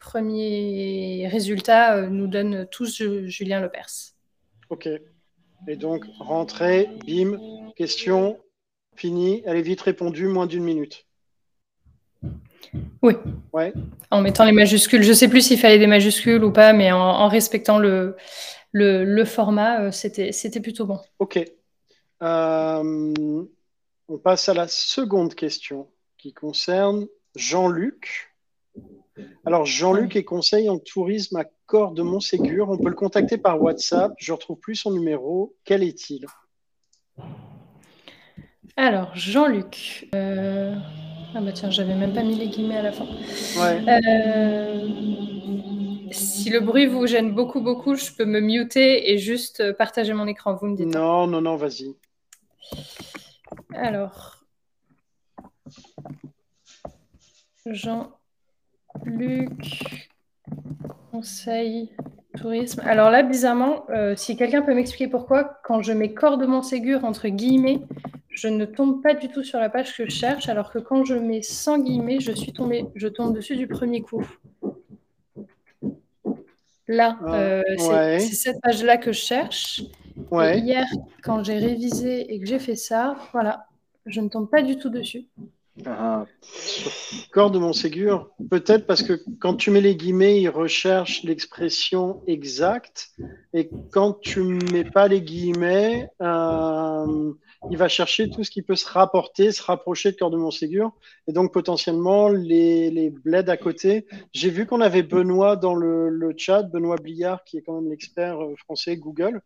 [0.00, 4.14] premiers résultats euh, nous donnent tous Julien Lepers.
[4.70, 4.88] Ok.
[5.68, 7.38] Et donc, rentrée, bim,
[7.76, 8.38] question,
[8.96, 9.42] fini.
[9.44, 11.06] Elle est vite répondue, moins d'une minute.
[13.02, 13.14] Oui.
[13.52, 13.72] Ouais.
[14.10, 15.02] En mettant les majuscules.
[15.02, 18.16] Je ne sais plus s'il fallait des majuscules ou pas, mais en, respectant le,
[18.72, 21.00] le, format, euh, c'était plutôt bon.
[21.18, 21.38] OK.
[22.22, 23.44] Euh,
[24.08, 28.34] on passe à la seconde question qui concerne Jean-Luc.
[29.44, 32.70] Alors, Jean-Luc est conseil en tourisme à Corps de Montségur.
[32.70, 34.12] On peut le contacter par WhatsApp.
[34.18, 35.56] Je ne retrouve plus son numéro.
[35.64, 36.26] Quel est-il?
[38.76, 40.08] Alors, Jean-Luc.
[40.14, 40.74] Euh,
[41.34, 43.06] ah bah tiens, j'avais même pas mis les guillemets à la fin.
[43.88, 44.88] Euh,
[46.10, 50.26] si le bruit vous gêne beaucoup, beaucoup, je peux me muter et juste partager mon
[50.26, 50.54] écran.
[50.54, 50.94] Vous me dites.
[50.94, 51.96] Non, non, non, vas-y.
[53.74, 54.44] Alors,
[57.66, 59.50] Jean-Luc,
[61.10, 61.90] conseil
[62.38, 62.82] tourisme.
[62.84, 67.04] Alors là, bizarrement, euh, si quelqu'un peut m'expliquer pourquoi, quand je mets corps de Montségur
[67.04, 67.80] entre guillemets,
[68.30, 71.04] je ne tombe pas du tout sur la page que je cherche, alors que quand
[71.04, 74.26] je mets sans guillemets, je suis tombée, je tombe dessus du premier coup.
[76.88, 79.82] Là, ah, euh, c'est cette page-là que je cherche.
[80.32, 80.84] hier,
[81.22, 83.66] quand j'ai révisé et que j'ai fait ça, voilà,
[84.06, 85.26] je ne tombe pas du tout dessus.
[85.86, 86.26] Ah,
[87.32, 93.12] corps de Montségur, peut-être parce que quand tu mets les guillemets, il recherche l'expression exacte,
[93.54, 97.32] et quand tu mets pas les guillemets, euh,
[97.70, 100.92] il va chercher tout ce qui peut se rapporter, se rapprocher de corps de Montségur,
[101.26, 104.06] et donc potentiellement les, les bleds à côté.
[104.34, 108.42] J'ai vu qu'on avait Benoît dans le, chat, Benoît Bliard, qui est quand même l'expert
[108.42, 109.40] euh, français Google.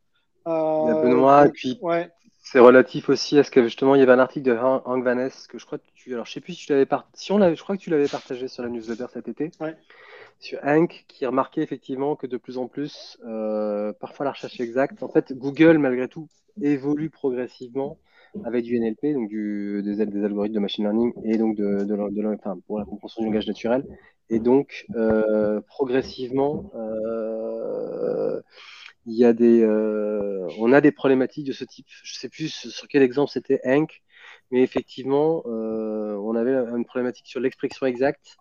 [0.48, 2.10] Euh, Benoît, puis ouais.
[2.48, 5.48] C'est relatif aussi à ce que justement il y avait un article de Hank Vaness
[5.48, 7.60] que je crois que tu alors je sais plus si tu l'avais si on je
[7.60, 9.50] crois que tu l'avais partagé sur la newsletter cet été.
[10.38, 15.02] Sur Hank qui remarquait effectivement que de plus en plus euh, parfois la recherche exacte
[15.02, 16.28] en fait Google malgré tout
[16.62, 17.98] évolue progressivement
[18.44, 22.60] avec du NLP donc du, des, algorithmes de machine learning et donc de, de, enfin,
[22.68, 23.84] pour la compréhension du langage naturel.
[24.30, 28.40] Et donc euh, progressivement euh,
[29.06, 31.86] il y a des, euh, on a des problématiques de ce type.
[32.02, 34.02] Je sais plus sur quel exemple c'était Hank,
[34.50, 38.36] mais effectivement, euh, on avait une problématique sur l'expression exacte.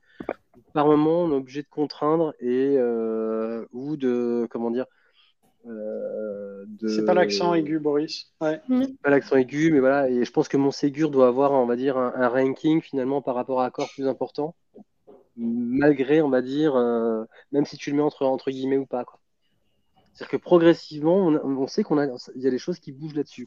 [0.73, 4.85] Par moment, on est obligé de contraindre et euh, ou de comment dire.
[6.87, 8.33] C'est pas l'accent aigu, Boris.
[8.41, 8.61] Ouais.
[9.01, 10.09] Pas l'accent aigu, mais voilà.
[10.09, 13.33] Et je pense que mon Ségur doit avoir, on va dire, un, ranking finalement par
[13.33, 14.55] rapport à accord plus important,
[15.35, 16.75] malgré, on va dire,
[17.51, 19.05] même si tu le mets entre entre guillemets ou pas.
[19.05, 19.19] Quoi.
[20.15, 23.45] C'est-à-dire que progressivement, on, sait qu'on a, il y a des choses qui bougent là-dessus.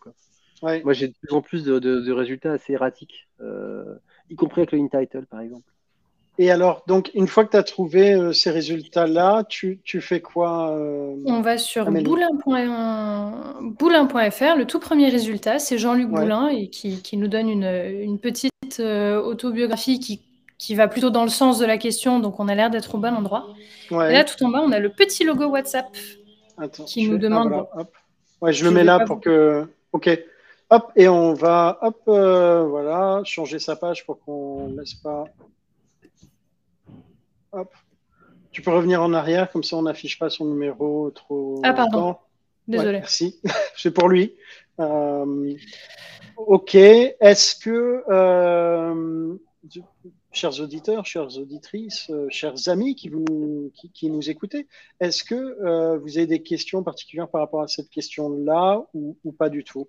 [0.63, 3.95] Moi, j'ai de plus en plus de, résultats assez erratiques, euh,
[4.29, 5.65] y compris avec le InTitle, par exemple.
[6.41, 10.71] Et alors, donc, une fois que tu as trouvé euh, ces résultats-là, tu, fais quoi
[10.71, 12.47] euh, On va sur boulin.fr.
[14.57, 20.21] Le tout premier résultat, c'est Jean-Luc Boulin et qui, nous donne une, petite autobiographie qui,
[20.59, 22.99] qui, va plutôt dans le sens de la question, donc on a l'air d'être au
[22.99, 23.47] bon endroit.
[23.91, 25.87] Et là, tout en bas, on a le petit logo WhatsApp
[26.87, 27.67] qui nous demande.
[28.41, 29.67] Ouais, je, le mets là pour que.
[29.93, 30.09] Ok.
[30.71, 35.25] Hop, et on va, hop, euh, voilà, changer sa page pour qu'on ne laisse pas.
[37.53, 37.73] Hop.
[38.51, 41.61] Tu peux revenir en arrière, comme ça on n'affiche pas son numéro trop.
[41.65, 42.17] Ah, pardon.
[42.67, 42.99] Désolé.
[42.99, 43.41] merci.
[43.77, 44.35] C'est pour lui.
[44.79, 45.55] Euh,
[46.37, 46.75] ok.
[46.75, 48.05] Est-ce que.
[48.11, 49.35] Euh,
[50.33, 54.67] chers auditeurs, chères auditrices, euh, chers amis qui, vous, qui, nous écoutez,
[55.01, 59.49] est-ce que euh, vous avez des questions particulières par rapport à cette question-là ou, pas
[59.49, 59.89] du tout?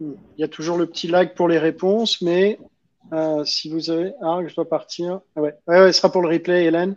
[0.00, 0.14] Hmm.
[0.36, 2.58] Il y a toujours le petit lag pour les réponses, mais
[3.12, 4.12] euh, si vous avez...
[4.20, 5.20] Ah, je dois partir.
[5.36, 5.54] Ah ouais.
[5.68, 6.96] ouais, ce sera pour le replay, Hélène.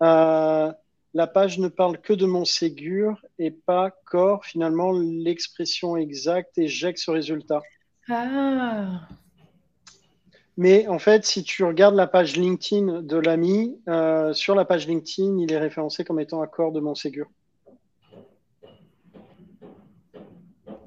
[0.00, 4.44] la page ne parle que de mon Ségur et pas corps.
[4.44, 7.62] Finalement, l'expression exacte éjecte ce résultat.
[8.08, 9.08] Ah.
[10.56, 14.86] Mais en fait, si tu regardes la page LinkedIn de l'ami, euh, sur la page
[14.86, 17.26] LinkedIn, il est référencé comme étant accord de Montségur.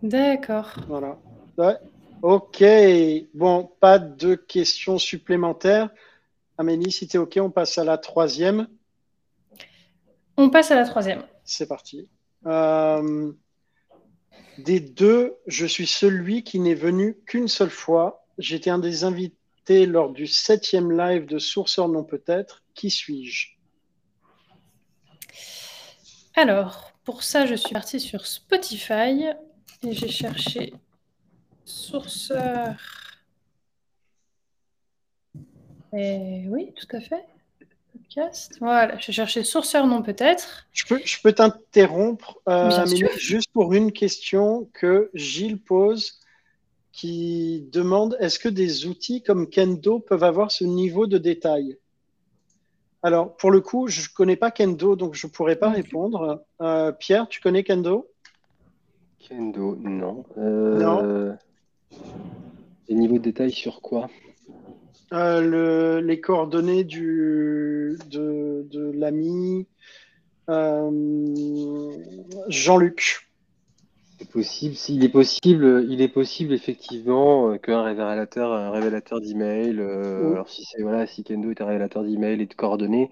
[0.02, 0.74] D'accord.
[0.88, 1.18] Voilà.
[2.22, 2.64] Ok.
[3.34, 5.90] Bon, pas de questions supplémentaires.
[6.58, 8.68] Amélie, si tu es OK, on passe à la troisième.
[10.38, 11.24] On passe à la troisième.
[11.44, 12.08] C'est parti.
[12.46, 13.32] Euh,
[14.58, 18.26] des deux, je suis celui qui n'est venu qu'une seule fois.
[18.38, 22.63] J'étais un des invités lors du septième live de Sourceur non peut-être.
[22.74, 23.50] Qui suis-je?
[26.36, 29.26] Alors, pour ça, je suis partie sur Spotify
[29.84, 30.74] et j'ai cherché
[31.65, 32.76] Sourceur.
[35.93, 37.26] Et oui, tout à fait.
[38.60, 40.68] Voilà, je cherchais sourceur non peut-être.
[40.74, 42.86] Je peux, je peux t'interrompre, euh,
[43.18, 46.20] juste pour une question que Gilles pose,
[46.92, 51.78] qui demande est-ce que des outils comme Kendo peuvent avoir ce niveau de détail?
[53.04, 56.44] Alors, pour le coup, je ne connais pas Kendo, donc je ne pourrais pas répondre.
[56.62, 58.10] Euh, Pierre, tu connais Kendo?
[59.20, 60.26] Kendo, non.
[60.38, 61.38] Euh, non.
[62.90, 64.10] Les niveaux de détail sur quoi?
[65.13, 69.67] Euh, Les coordonnées du, de, de l'ami
[72.48, 73.28] Jean-Luc.
[74.20, 74.76] C'est possible.
[74.76, 79.80] S'il est possible, il est possible effectivement euh, qu'un révélateur, un révélateur d'email.
[79.80, 83.12] Euh, alors si c'est voilà, si Kendo est un révélateur d'email et de coordonnées,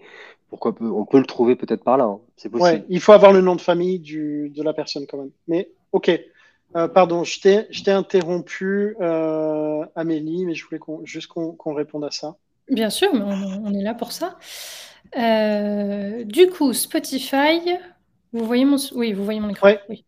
[0.49, 2.05] pourquoi on peut le trouver peut-être par là.
[2.05, 2.19] Hein.
[2.37, 2.79] C'est possible.
[2.79, 5.31] Ouais, il faut avoir le nom de famille du, de la personne quand même.
[5.47, 6.09] Mais ok.
[6.75, 8.95] Euh, pardon, je t'ai interrompu,
[9.95, 12.35] Amélie, mais je voulais juste qu'on réponde à ça.
[12.69, 14.37] Bien sûr, mais on, est là pour ça.
[15.13, 17.77] du coup, Spotify,
[18.33, 19.69] vous voyez mon, oui, vous voyez mon écran.
[19.89, 20.03] Oui.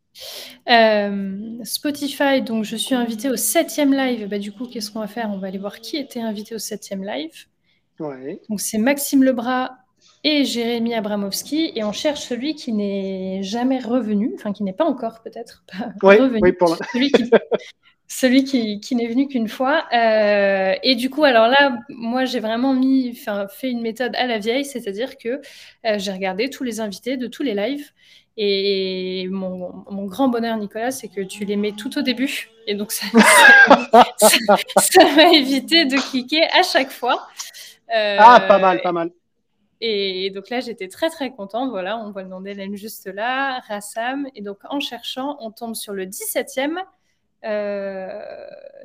[0.69, 4.27] Euh, Spotify, donc je suis invitée au septième live.
[4.27, 5.29] Bah, du coup, qu'est-ce qu'on va faire?
[5.31, 7.45] On va aller voir qui était invité au septième live.
[7.99, 9.71] Donc c'est Maxime Lebras
[10.27, 11.71] et Jérémy Abramovski.
[11.75, 15.63] Et on cherche celui qui n'est jamais revenu, enfin qui n'est pas encore peut-être
[16.01, 16.39] revenu.
[16.41, 16.77] Oui, pour
[18.09, 19.85] celui qui, qui, n'est venu qu'une fois.
[19.93, 24.37] Euh, et du coup, alors là, moi, j'ai vraiment mis, fait une méthode à la
[24.37, 25.41] vieille, c'est-à-dire que
[25.85, 27.91] euh, j'ai regardé tous les invités de tous les lives
[28.39, 32.51] et mon, mon, grand bonheur, Nicolas, c'est que tu les mets tout au début.
[32.67, 33.07] Et donc, ça
[35.15, 37.27] m'a évité de cliquer à chaque fois.
[37.95, 39.09] Euh, ah, pas mal, pas mal.
[39.79, 41.69] Et donc là, j'étais très, très contente.
[41.69, 44.27] Voilà, on voit le nom d'Hélène juste là, Rassam.
[44.35, 46.77] Et donc, en cherchant, on tombe sur le 17e,
[47.45, 48.19] euh,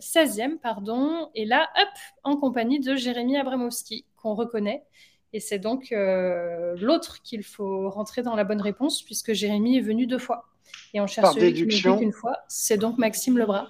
[0.00, 1.30] 16e, pardon.
[1.34, 1.88] Et là, hop,
[2.24, 4.84] en compagnie de Jérémy Abramowski, qu'on reconnaît.
[5.32, 9.82] Et c'est donc euh, l'autre qu'il faut rentrer dans la bonne réponse, puisque Jérémy est
[9.82, 10.44] venu deux fois.
[10.92, 11.96] Et on cherche celui déduction.
[11.96, 12.36] qui une fois.
[12.48, 13.68] C'est donc Maxime Lebras.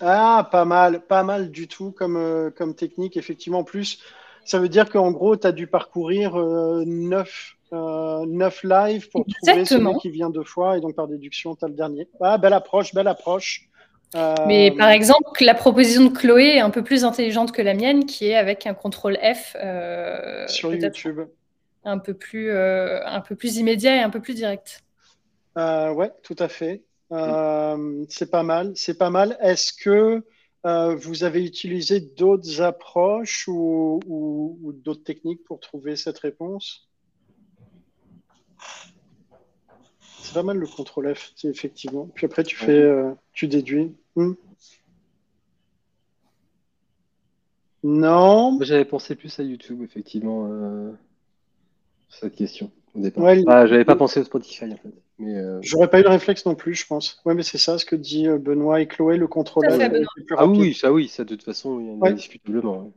[0.00, 3.16] Ah, pas mal, pas mal du tout comme, euh, comme technique.
[3.16, 4.00] Effectivement, en plus,
[4.48, 9.64] ça veut dire qu'en gros, tu as dû parcourir euh, neuf, neuf lives pour trouver
[9.64, 10.78] celui qui vient deux fois.
[10.78, 12.08] Et donc, par déduction, tu as le dernier.
[12.20, 13.68] Ah, belle approche, belle approche.
[14.46, 18.06] Mais par exemple, la proposition de Chloé est un peu plus intelligente que la mienne,
[18.06, 21.20] qui est avec un contrôle F euh, sur YouTube,
[21.84, 24.82] un peu plus, euh, un peu plus immédiat et un peu plus direct.
[25.58, 26.82] Euh, ouais, tout à fait.
[27.12, 29.36] Euh, c'est pas mal, c'est pas mal.
[29.40, 30.22] Est-ce que
[30.64, 36.88] vous avez utilisé d'autres approches ou, ou d'autres techniques pour trouver cette réponse?
[40.28, 42.06] C'est pas mal le contrôle F, effectivement.
[42.14, 43.94] Puis après, tu fais, euh, tu déduis.
[44.14, 44.34] Hmm.
[47.82, 48.58] Non.
[48.60, 50.92] J'avais pensé plus à YouTube, effectivement, euh,
[52.10, 53.24] cette question au départ.
[53.46, 54.92] Ah, j'avais pas pensé au Spotify en fait.
[55.18, 57.20] Mais euh, J'aurais pas eu le réflexe non plus, je pense.
[57.24, 59.80] Ouais, mais c'est ça ce que dit Benoît et Chloé, le contrôle F.
[60.36, 62.92] Ah oui, ça oui, ça de toute façon, il y a indiscutablement.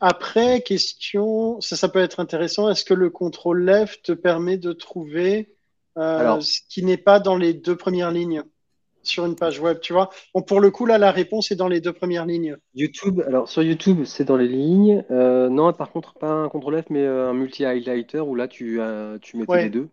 [0.00, 2.70] Après, question, ça, ça peut être intéressant.
[2.70, 5.54] Est-ce que le contrôle F te permet de trouver
[5.98, 8.42] euh, ce qui n'est pas dans les deux premières lignes?
[9.06, 10.10] Sur une page web, tu vois.
[10.34, 12.56] Bon, pour le coup, là, la réponse est dans les deux premières lignes.
[12.74, 15.04] YouTube, alors sur YouTube, c'est dans les lignes.
[15.10, 18.80] Euh, non, par contre, pas un CTRL F, mais euh, un multi-highlighter où là, tu,
[19.22, 19.88] tu mettais les deux.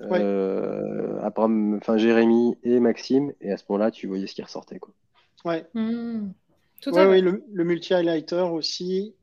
[0.00, 4.78] enfin, Jérémy et Maxime, et à ce moment-là, tu voyais ce qui ressortait.
[4.78, 4.92] Quoi.
[5.44, 5.66] Ouais.
[5.74, 6.30] Mmh.
[6.86, 9.14] oui, le, le multi-highlighter aussi.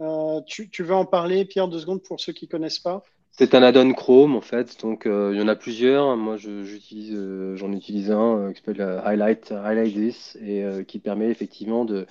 [0.47, 3.03] tu, tu, veux en parler, Pierre, deux secondes pour ceux qui ne connaissent pas?
[3.41, 6.15] C'est un add-on Chrome en fait, donc euh, il y en a plusieurs.
[6.15, 11.30] Moi, j'utilise, euh, j'en utilise un euh, qui s'appelle Highlight, Highlight This et qui permet
[11.30, 12.06] effectivement de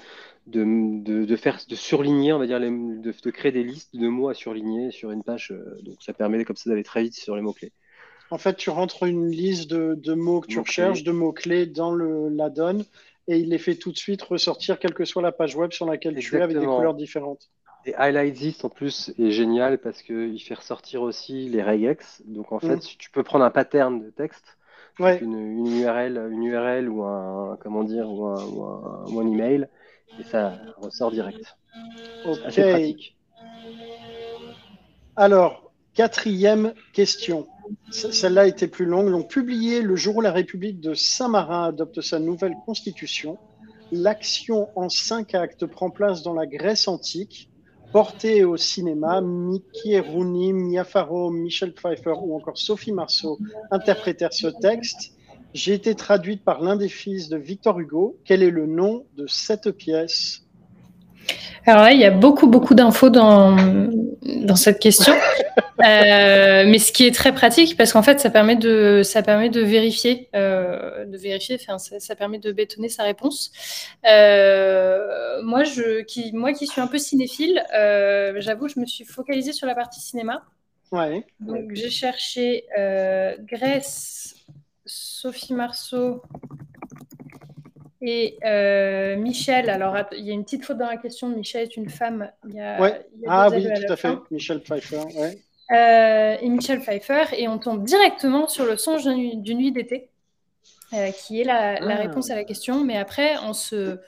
[0.48, 4.90] de, faire, de surligner, on va dire, de, créer des listes de mots à surligner
[4.90, 5.54] sur une page.
[5.82, 7.70] donc ça permet comme ça d'aller très vite sur les mots clés.
[8.32, 11.92] En fait, tu rentres une liste de, mots que tu recherches, de mots clés dans
[11.92, 12.84] le l'add-on
[13.28, 15.86] et il les fait tout de suite ressortir quelle que soit la page web sur
[15.86, 17.48] laquelle tu es avec des couleurs différentes.
[17.86, 22.22] Et Highlight This en plus est génial parce qu'il fait ressortir aussi les regex.
[22.26, 22.96] Donc en fait, mm.
[22.98, 24.58] tu peux prendre un pattern de texte,
[24.98, 29.68] une, URL, une URL ou un comment dire ou un, email,
[30.18, 31.56] et ça ressort direct.
[32.24, 33.16] C'est Assez pratique.
[35.16, 37.46] Alors, quatrième question.
[37.90, 39.10] Celle-là était plus longue.
[39.10, 43.38] Donc, publié le jour où la République de Saint-Marin adopte sa nouvelle constitution,
[43.92, 47.49] l'action en cinq actes prend place dans la Grèce antique
[47.92, 53.38] porté au cinéma, Mickey Rooney, Mia Farrow, Michel Pfeiffer ou encore Sophie Marceau
[53.70, 55.12] interprétèrent ce texte.
[55.52, 58.16] J'ai été traduite par l'un des fils de Victor Hugo.
[58.24, 60.42] Quel est le nom de cette pièce?
[61.66, 63.56] Alors là, il y a beaucoup, beaucoup d'infos dans,
[64.22, 65.12] dans cette question.
[65.78, 69.60] Mais ce qui est très pratique parce qu'en fait, ça permet de, ça permet de
[69.60, 71.58] vérifier, de vérifier.
[71.60, 73.52] Enfin, ça, permet de bétonner sa réponse.
[74.04, 79.66] moi, je, qui, moi, qui suis un peu cinéphile, j'avoue, je me suis focalisée sur
[79.66, 80.42] la partie cinéma.
[80.92, 81.24] Ouais.
[81.40, 82.64] Donc, j'ai cherché
[83.46, 84.34] Grèce,
[84.86, 86.22] Sophie Marceau
[88.02, 91.28] et euh, Michel, alors il y a une petite faute dans la question.
[91.28, 92.30] Michel est une femme.
[92.48, 92.78] Il y a,
[93.26, 94.16] ah oui, tout à, fait.
[94.30, 95.02] Michel Pfeiffer.
[95.70, 97.24] Euh, et Michel Pfeiffer.
[97.36, 100.10] Et on tombe directement sur le songe d'une nuit d'été,
[100.92, 101.98] euh, qui est la, la, ah.
[101.98, 102.84] réponse à la question.
[102.84, 103.98] Mais après, en se,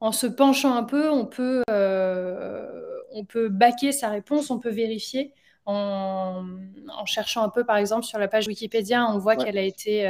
[0.00, 5.34] en se penchant un peu, on peut, on peut baquer sa réponse, on peut vérifier.
[5.64, 6.44] En,
[6.88, 10.02] en, cherchant un peu, par exemple, sur la page Wikipédia, on voit qu'elle a été,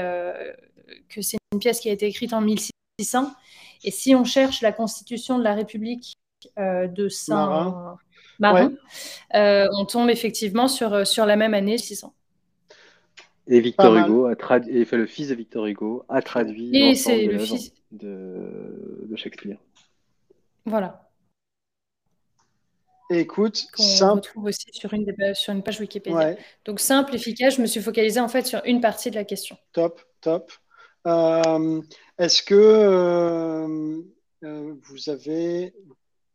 [1.11, 3.31] que c'est une pièce qui a été écrite en 1600
[3.85, 6.16] et si on cherche la constitution de la République
[6.59, 7.09] euh, de
[9.35, 12.14] Euh, on tombe effectivement sur, euh, sur la même année, 600.
[13.48, 17.38] Et Victor Hugo a traduit, le fils de Victor Hugo a traduit et c'est le
[17.38, 19.59] fils de, de Shakespeare.
[20.64, 21.09] Voilà.
[23.11, 26.37] Écoute, on retrouve aussi sur une, sur une page Wikipédia.
[26.64, 27.57] Donc simple, efficace.
[27.57, 29.57] Je me suis focalisée en fait sur une partie de la question.
[29.72, 30.52] Top, top.
[31.07, 31.83] Euh,
[32.18, 34.02] est-ce que euh,
[34.42, 35.74] vous avez,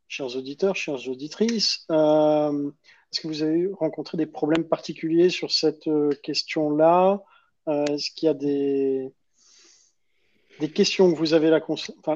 [0.08, 5.89] chers auditeurs, chères auditrices, est-ce que vous avez rencontré des problèmes particuliers sur cette
[6.24, 7.22] question-là?
[7.67, 9.13] Est-ce qu'il y a des,
[10.60, 11.62] des questions que vous avez la,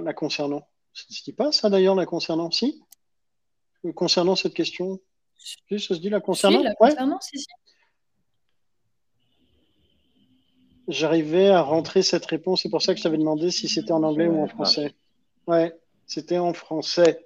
[0.04, 0.68] la concernant?
[0.94, 2.52] Ça ne se dit pas ça d'ailleurs, la concernant?
[2.52, 2.82] Si?
[3.96, 5.00] Concernant cette question?
[5.38, 7.48] Ça se dit la concernant, la concernant si, si.
[10.88, 12.64] J'arrivais à rentrer cette réponse.
[12.64, 14.94] C'est pour ça que je t'avais demandé si c'était en anglais ou en français.
[15.48, 15.74] Ouais,
[16.06, 17.26] c'était en français.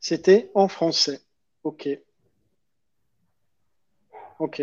[0.00, 1.20] C'était en français.
[1.62, 1.88] Ok.
[4.38, 4.62] Ok.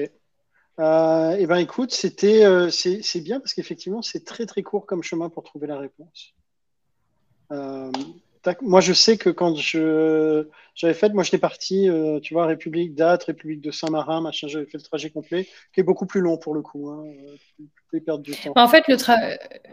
[0.79, 5.03] Euh, eh ben écoute, c'était euh, c'est bien parce qu'effectivement c'est très très court comme
[5.03, 6.33] chemin pour trouver la réponse.
[7.51, 7.91] Euh,
[8.61, 12.93] moi, je sais que quand je j'avais fait, moi, j'étais parti, euh, tu vois, République
[12.93, 16.37] d'Ath, République de Saint-Marin, machin, j'avais fait le trajet complet, qui est beaucoup plus long
[16.37, 16.87] pour le coup.
[16.89, 18.51] Hein, euh, perdre du temps.
[18.55, 18.95] En fait, le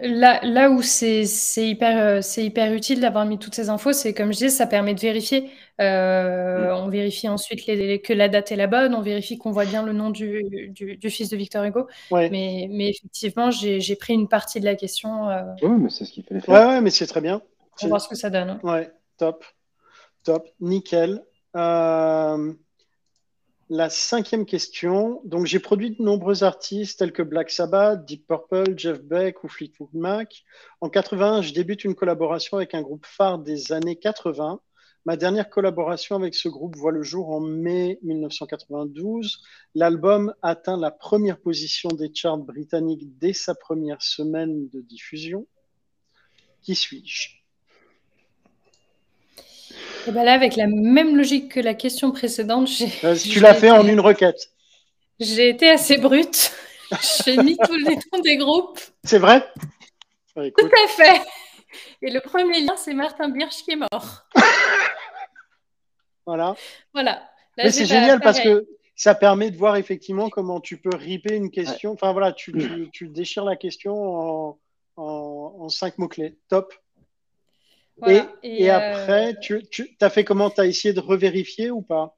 [0.00, 1.26] là, là où c'est
[1.58, 4.66] hyper, euh, c'est hyper utile d'avoir mis toutes ces infos, c'est comme je disais, ça
[4.66, 5.50] permet de vérifier.
[5.78, 6.70] Mm.
[6.72, 9.82] On vérifie ensuite les, que la date est la bonne, on vérifie qu'on voit bien
[9.82, 11.87] le nom du, du, fils de Victor Hugo.
[12.12, 15.26] Mais, mais effectivement, j'ai pris une partie de la question.
[15.60, 16.54] Oui, mais c'est ce qu'il fallait faire.
[16.54, 17.42] Ouais, ouais mais c'est très bien.
[17.82, 18.50] On va voir ce que ça donne.
[18.50, 18.60] Hein.
[18.62, 19.44] Ouais, top.
[20.22, 20.48] Top.
[20.60, 21.24] Nickel.
[21.56, 22.52] Euh,
[23.70, 25.20] la cinquième question.
[25.24, 29.48] Donc, j'ai produit de nombreux artistes tels que Black Sabbath, Deep Purple, Jeff Beck ou
[29.48, 30.44] Fleetwood Mac.
[30.80, 34.60] En 80, je débute une collaboration avec un groupe phare des années 80.
[35.06, 39.42] Ma dernière collaboration avec ce groupe voit le jour en mai 1992.
[39.74, 45.46] L'album atteint la première position des charts britanniques dès sa première semaine de diffusion.
[46.62, 47.43] Qui suis-je?
[50.06, 52.68] Et ben là, avec la même logique que la question précédente,
[53.04, 54.50] euh, tu l'as fait en une requête.
[55.18, 56.52] J'ai été assez brute.
[57.24, 58.80] J'ai mis tous les noms des groupes.
[59.04, 59.46] C'est vrai?
[60.34, 61.22] Tout à fait.
[62.02, 64.26] Et le premier lien, c'est Martin Birch qui est mort.
[66.26, 66.54] voilà.
[66.92, 67.22] Voilà.
[67.56, 71.50] Mais c'est génial parce que ça permet de voir effectivement comment tu peux riper une
[71.50, 71.92] question.
[71.92, 72.52] Enfin voilà, tu,
[73.02, 74.58] déchires la question en,
[74.96, 76.36] en cinq mots-clés.
[76.48, 76.74] Top.
[78.42, 79.62] Et, euh, après, tu,
[80.00, 80.50] as fait comment?
[80.50, 82.16] Tu as essayé de revérifier ou pas?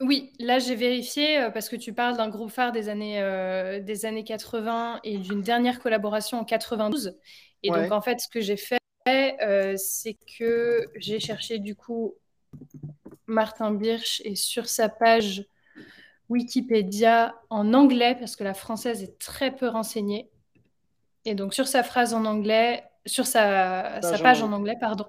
[0.00, 3.80] Oui, là j'ai vérifié euh, parce que tu parles d'un groupe phare des années, euh,
[3.80, 7.16] des années 80 et d'une dernière collaboration en 92.
[7.62, 8.78] Et donc en fait, ce que j'ai fait,
[9.76, 12.14] c'est que j'ai cherché du coup
[13.26, 15.44] Martin Birch et sur sa page
[16.28, 20.30] Wikipédia en anglais parce que la française est très peu renseignée.
[21.24, 25.06] Et donc sur sa phrase en anglais, sur sa, page en anglais, pardon.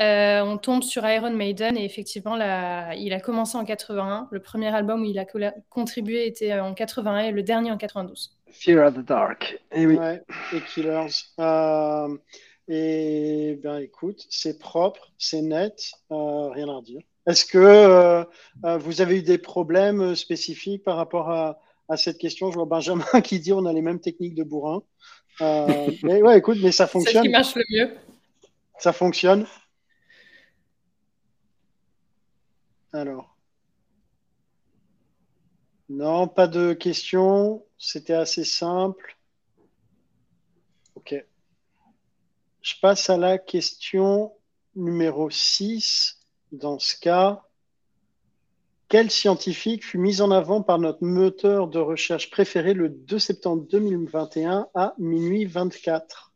[0.00, 4.28] Euh, on tombe sur Iron Maiden et effectivement, il a commencé en 81.
[4.30, 5.26] Le premier album où il a
[5.68, 8.36] contribué était en 81 et le dernier en 92.
[8.50, 9.60] Fear of the Dark.
[9.72, 9.96] Et eh oui.
[10.54, 11.06] et Killers.
[11.38, 12.16] Euh,
[12.68, 17.02] et bien écoute, c'est propre, c'est net, euh, rien à redire.
[17.26, 18.24] Est-ce que
[18.78, 22.50] vous avez eu des problèmes spécifiques par rapport à, à cette question?
[22.50, 24.82] Je vois Benjamin qui dit on a les mêmes techniques de bourrin.
[25.40, 27.12] Euh, mais ouais, écoute, mais ça fonctionne.
[27.12, 27.96] C'est ce qui marche le mieux.
[28.78, 29.46] Ça fonctionne.
[32.92, 33.36] Alors.
[35.88, 37.64] Non, pas de questions.
[37.78, 39.16] C'était assez simple.
[40.94, 41.14] Ok.
[42.62, 44.32] Je passe à la question
[44.76, 46.18] numéro 6.
[46.52, 47.44] Dans ce cas,
[48.90, 53.64] quel scientifique fut mis en avant par notre moteur de recherche préféré le 2 septembre
[53.70, 56.26] 2021 à minuit 24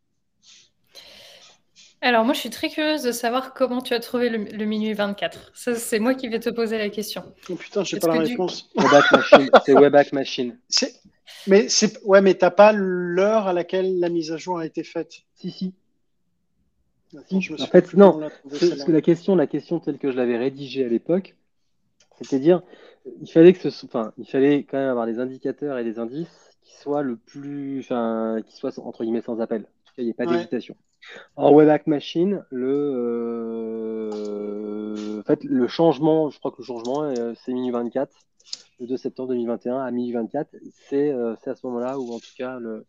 [2.07, 5.53] alors, moi, je suis très curieuse de savoir comment tu as trouvé le, minuit 24.
[5.55, 7.23] Ça, c'est moi qui vais te poser la question.
[7.49, 8.69] Oh putain, je n'ai pas la réponse.
[9.65, 10.59] C'est Webback Machine.
[11.47, 14.85] Mais c'est ouais, mais t'as pas l'heure à laquelle la mise à jour a été
[14.85, 15.23] faite?
[15.35, 15.73] Si, si.
[17.15, 18.21] en fait, non.
[18.51, 21.35] Parce que la question, la question telle que je l'avais rédigée à l'époque,
[22.21, 22.63] c'est-à-dire,
[23.21, 26.51] il fallait que ce, enfin, il fallait quand même avoir des indicateurs et des indices
[26.63, 29.63] qui soient le plus, enfin, qui soient entre guillemets sans appel.
[29.63, 30.77] En tout cas, il n'y ait pas d'hésitation.
[31.37, 32.91] En Webback Machine, le,
[34.15, 38.11] euh, en fait, le changement, je crois que le changement, euh, c'est minuit 24,
[38.81, 40.55] le 2 septembre 2021 à minuit 24.
[40.93, 42.87] Euh, c'est à ce moment-là où, en tout cas, le,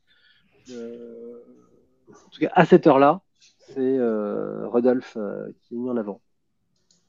[2.09, 3.21] en tout cas à cette heure-là,
[3.73, 3.97] c'est
[4.65, 5.17] Rodolphe
[5.63, 6.21] qui est mis en avant.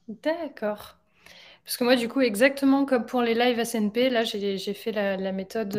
[0.07, 0.97] D'accord.
[1.67, 5.17] Parce que moi, du coup, exactement comme pour les lives SNP, là, j'ai fait la,
[5.33, 5.75] méthode.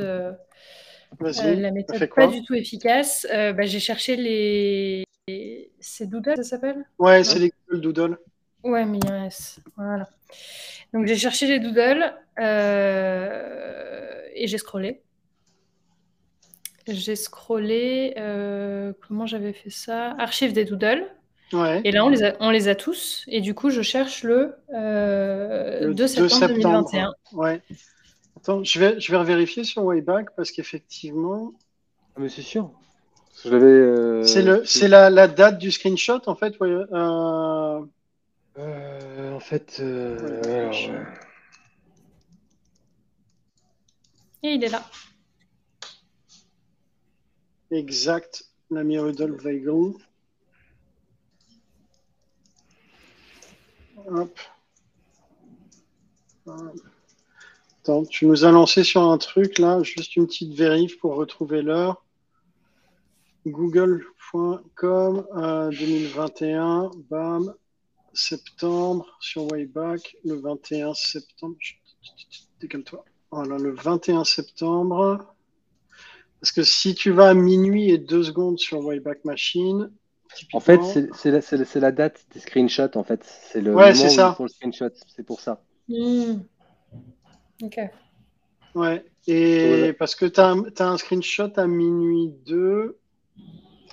[1.19, 3.27] la méthode pas du tout efficace.
[3.31, 5.05] Bah, j'ai cherché les,
[5.81, 6.85] c'est Doodle, ça s'appelle?
[6.99, 8.19] Ouais, c'est les Google Doodle.
[8.65, 9.61] Ouais, mais il y a un S.
[9.77, 10.09] Voilà.
[10.93, 15.03] Donc j'ai cherché les doodles euh, et j'ai scrollé.
[16.87, 18.15] J'ai scrollé.
[18.17, 20.13] Euh, comment j'avais fait ça?
[20.19, 21.07] Archive des doodles.
[21.53, 21.81] Ouais.
[21.85, 23.25] Et là, on les, a, on les a tous.
[23.29, 27.15] Et du coup, je cherche le, euh, 2 septembre, 2021.
[27.33, 27.63] Ouais.
[28.37, 31.53] Attends, je vais, je vais vérifier sur Wayback parce qu'effectivement.
[32.17, 32.71] Ah, mais c'est sûr.
[33.47, 36.59] Euh, c'est la, la, date du screenshot, en fait.
[36.61, 37.81] Ouais, euh...
[38.59, 39.79] Euh, en fait.
[39.81, 40.43] Euh,
[44.43, 44.85] Et il est là.
[47.71, 49.93] Exact, l'ami Rudolf Weigel.
[57.81, 61.63] Attends, tu nous as lancé sur un truc là, juste une petite vérif pour retrouver
[61.63, 62.05] l'heure.
[63.47, 65.27] Google.com
[65.71, 67.55] 2021, euh, bam,
[68.13, 71.57] septembre, sur Wayback, le 21 septembre,
[72.61, 75.35] décale-toi, voilà, le 21 septembre,
[76.41, 79.91] parce que si tu vas à minuit et deux secondes sur Wayback Machine,
[80.53, 80.81] en fait,
[81.15, 83.25] c'est la, la, date des screenshots, en fait.
[83.25, 84.37] C'est le ouais, c'est ça.
[84.39, 85.63] le screenshot, c'est pour ça.
[85.89, 86.41] Hmm.
[87.63, 87.79] Ok.
[88.75, 92.99] Ouais, et parce que tu as, as, un screenshot à minuit 2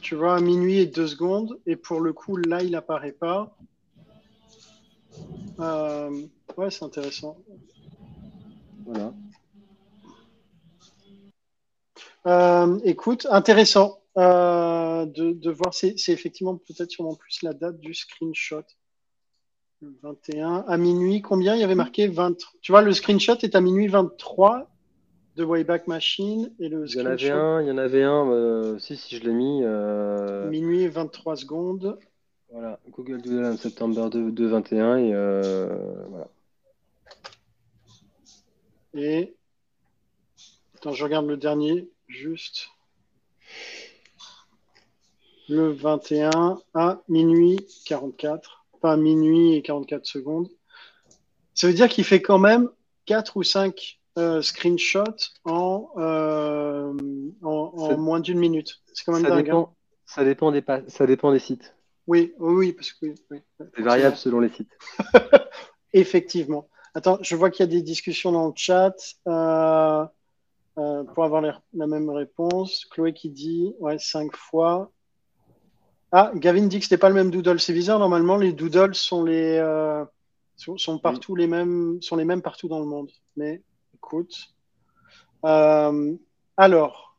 [0.06, 3.58] tu vois, à minuit et deux secondes, et pour le coup, là, il apparaît pas.
[5.60, 6.28] Euh,
[6.58, 7.38] ouais, c'est intéressant.
[8.86, 9.14] Voilà.
[12.28, 18.64] Euh, écoute, intéressant euh, de, voir, c'est effectivement peut-être sûrement plus la date du screenshot.
[19.82, 20.66] Le 21.
[20.68, 21.54] À minuit, combien?
[21.56, 24.70] Il y avait marqué 20 Tu vois, le screenshot est à minuit 23
[25.36, 28.32] de Wayback Machine et le Il y en avait un, il y en avait un,
[28.32, 29.62] euh, si, si, je l'ai mis.
[29.64, 30.50] Euh...
[30.50, 32.00] Minuit 23 secondes.
[32.52, 35.76] Voilà, Google Doodle en septembre 2021 et euh,
[36.10, 36.28] voilà.
[38.94, 39.36] Et.
[40.76, 42.70] Attends, je regarde le dernier, juste.
[45.48, 48.66] Le 21 à minuit 44.
[48.82, 50.50] Pas minuit et 44 secondes.
[51.54, 52.70] Ça veut dire qu'il fait quand même
[53.06, 55.04] 4 ou 5 euh, screenshot
[55.44, 56.94] en, euh,
[57.44, 58.82] en, moins d'une minute.
[58.94, 59.46] C'est quand même ça dingue.
[59.46, 59.76] Dépend, hein.
[60.06, 61.76] ça, dépend des ça dépend des sites.
[62.08, 63.14] Oui, oui, parce que.
[63.30, 64.72] c'est variable selon les sites.
[65.94, 66.68] Effectivement.
[66.94, 68.96] Attends, je vois qu'il y a des discussions dans le chat
[69.28, 70.06] euh,
[70.76, 72.86] pour avoir la même réponse.
[72.86, 74.92] Chloé qui dit ouais, cinq fois.
[76.12, 77.60] Ah, Gavin dit que c'était pas le même doodle.
[77.60, 79.58] C'est bizarre, normalement, les doodles sont les.
[80.56, 82.00] sont, partout mêmes,
[82.42, 83.12] partout dans le monde.
[83.36, 83.62] Mais
[85.46, 86.16] euh,
[86.58, 87.18] alors,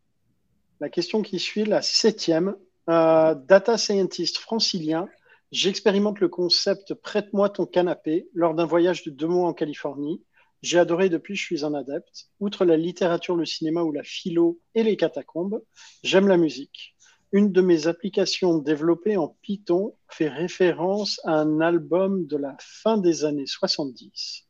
[0.81, 2.57] la question qui suit, la septième.
[2.89, 5.09] Euh, data scientist francilien,
[5.51, 10.23] j'expérimente le concept Prête-moi ton canapé lors d'un voyage de deux mois en Californie.
[10.63, 12.29] J'ai adoré depuis, je suis un adepte.
[12.39, 15.63] Outre la littérature, le cinéma ou la philo et les catacombes,
[16.05, 16.96] j'aime la musique.
[17.37, 22.97] Une de mes applications développées en Python fait référence à un album de la fin
[22.97, 24.47] des années 70.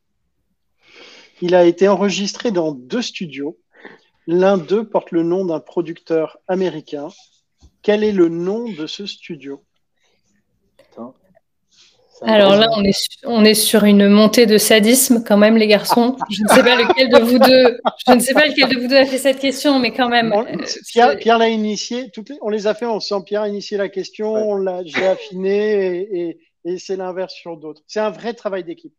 [1.43, 3.59] Il a été enregistré dans deux studios.
[4.29, 7.09] L'un d'eux porte le nom d'un producteur américain.
[7.83, 9.65] Quel est le nom de ce studio?
[12.23, 16.17] Alors là, on est, on est sur une montée de sadisme quand même, les garçons.
[16.31, 18.89] Je ne sais pas lequel de vous deux, je ne sais pas lequel de vous
[18.89, 20.33] deux a fait cette question, mais quand même.
[20.33, 22.11] Euh, Pierre, l'a initié.
[22.41, 23.25] on les a fait ensemble.
[23.25, 27.83] Pierre a initié la question, on l'a, j'ai affiné et, et c'est l'inverse sur d'autres.
[27.87, 28.95] C'est un vrai travail d'équipe.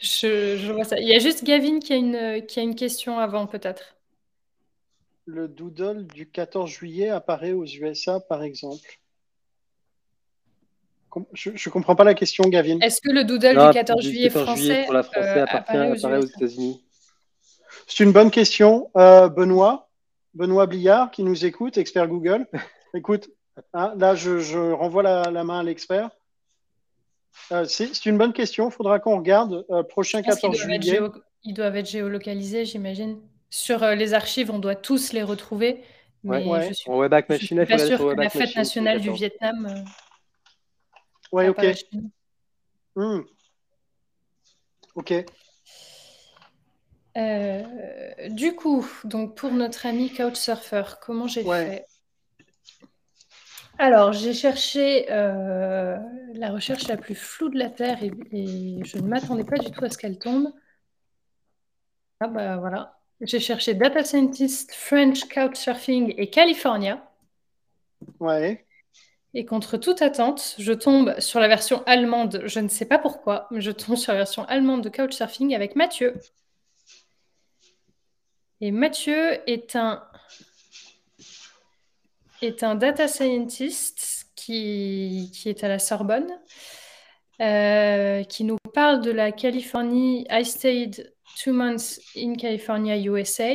[0.00, 0.98] Je, vois ça.
[0.98, 3.96] Il y a juste Gavin qui a une, qui a une question avant, peut-être.
[5.26, 9.00] Le doodle du 14 juillet apparaît aux USA, par exemple.
[11.32, 12.78] Je ne comprends pas la question, Gavin.
[12.80, 16.82] Est-ce que le doodle du 14 juillet français, pour la français euh, apparaît, aux, États-Unis
[17.86, 18.90] C'est une bonne question.
[18.96, 19.88] Euh, Benoît,
[20.34, 22.46] Benoît Bliard, qui nous écoute, expert Google.
[22.94, 23.28] Écoute,
[23.74, 26.08] hein, là, je, renvoie la main à l'expert.
[27.52, 28.68] Euh, c'est une bonne question.
[28.68, 29.64] Il faudra qu'on regarde.
[29.70, 31.00] Euh, prochain 14 juillet.
[31.44, 33.18] ils doivent être géolocalisés, j'imagine.
[33.50, 35.82] Sur euh, les archives, on doit tous les retrouver.
[36.24, 39.84] Mais ouais, je suis, suis pas sûr que la fête nationale du Vietnam.
[41.32, 41.66] Ouais, ok.
[42.96, 43.20] Hmm.
[44.94, 45.14] Ok.
[48.30, 51.86] du coup, donc pour notre ami Couchsurfer, comment j'ai fait?
[53.80, 55.96] Alors, j'ai cherché euh,
[56.34, 59.84] la recherche la plus floue de la Terre et, je ne m'attendais pas du tout
[59.84, 60.52] à ce qu'elle tombe.
[62.18, 62.98] Ah bah voilà.
[63.20, 67.08] J'ai cherché Data Scientist, French Couchsurfing et California.
[68.18, 68.66] Ouais.
[69.34, 72.42] Et contre toute attente, je tombe sur la version allemande.
[72.46, 75.76] Je ne sais pas pourquoi, mais je tombe sur la version allemande de Couchsurfing avec
[75.76, 76.14] Mathieu.
[78.60, 80.02] Et Mathieu est un
[82.40, 86.30] est un data scientist qui, qui est à la Sorbonne,
[87.40, 90.26] euh, qui nous parle de la Californie.
[90.30, 93.54] I stayed two months in California, USA.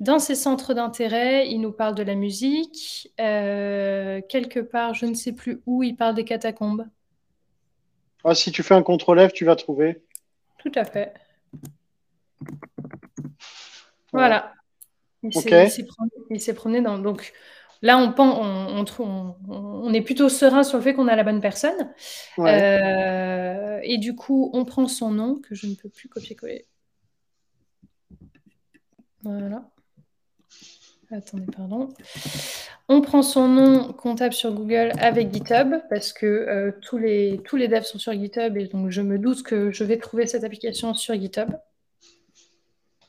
[0.00, 3.12] Dans ses centres d'intérêt, il nous parle de la musique.
[3.20, 6.86] Euh, quelque part, je ne sais plus où, il parle des catacombes.
[8.24, 10.02] Ah, si tu fais un contrôle F, tu vas trouver.
[10.58, 11.14] Tout à fait.
[14.12, 14.52] Voilà.
[15.22, 16.98] Il s'est promené, dans.
[16.98, 17.32] Donc,
[17.80, 21.92] Là, on, on, on, est plutôt serein sur le fait qu'on a la bonne personne.
[22.40, 26.66] Euh, et du coup, on prend son nom, que je ne peux plus copier-coller.
[29.22, 29.62] Voilà.
[31.10, 31.88] Attendez, pardon.
[32.88, 37.56] On prend son nom comptable sur Google avec GitHub parce que euh, tous, les, tous
[37.56, 40.44] les devs sont sur GitHub et donc je me doute que je vais trouver cette
[40.44, 41.50] application sur GitHub.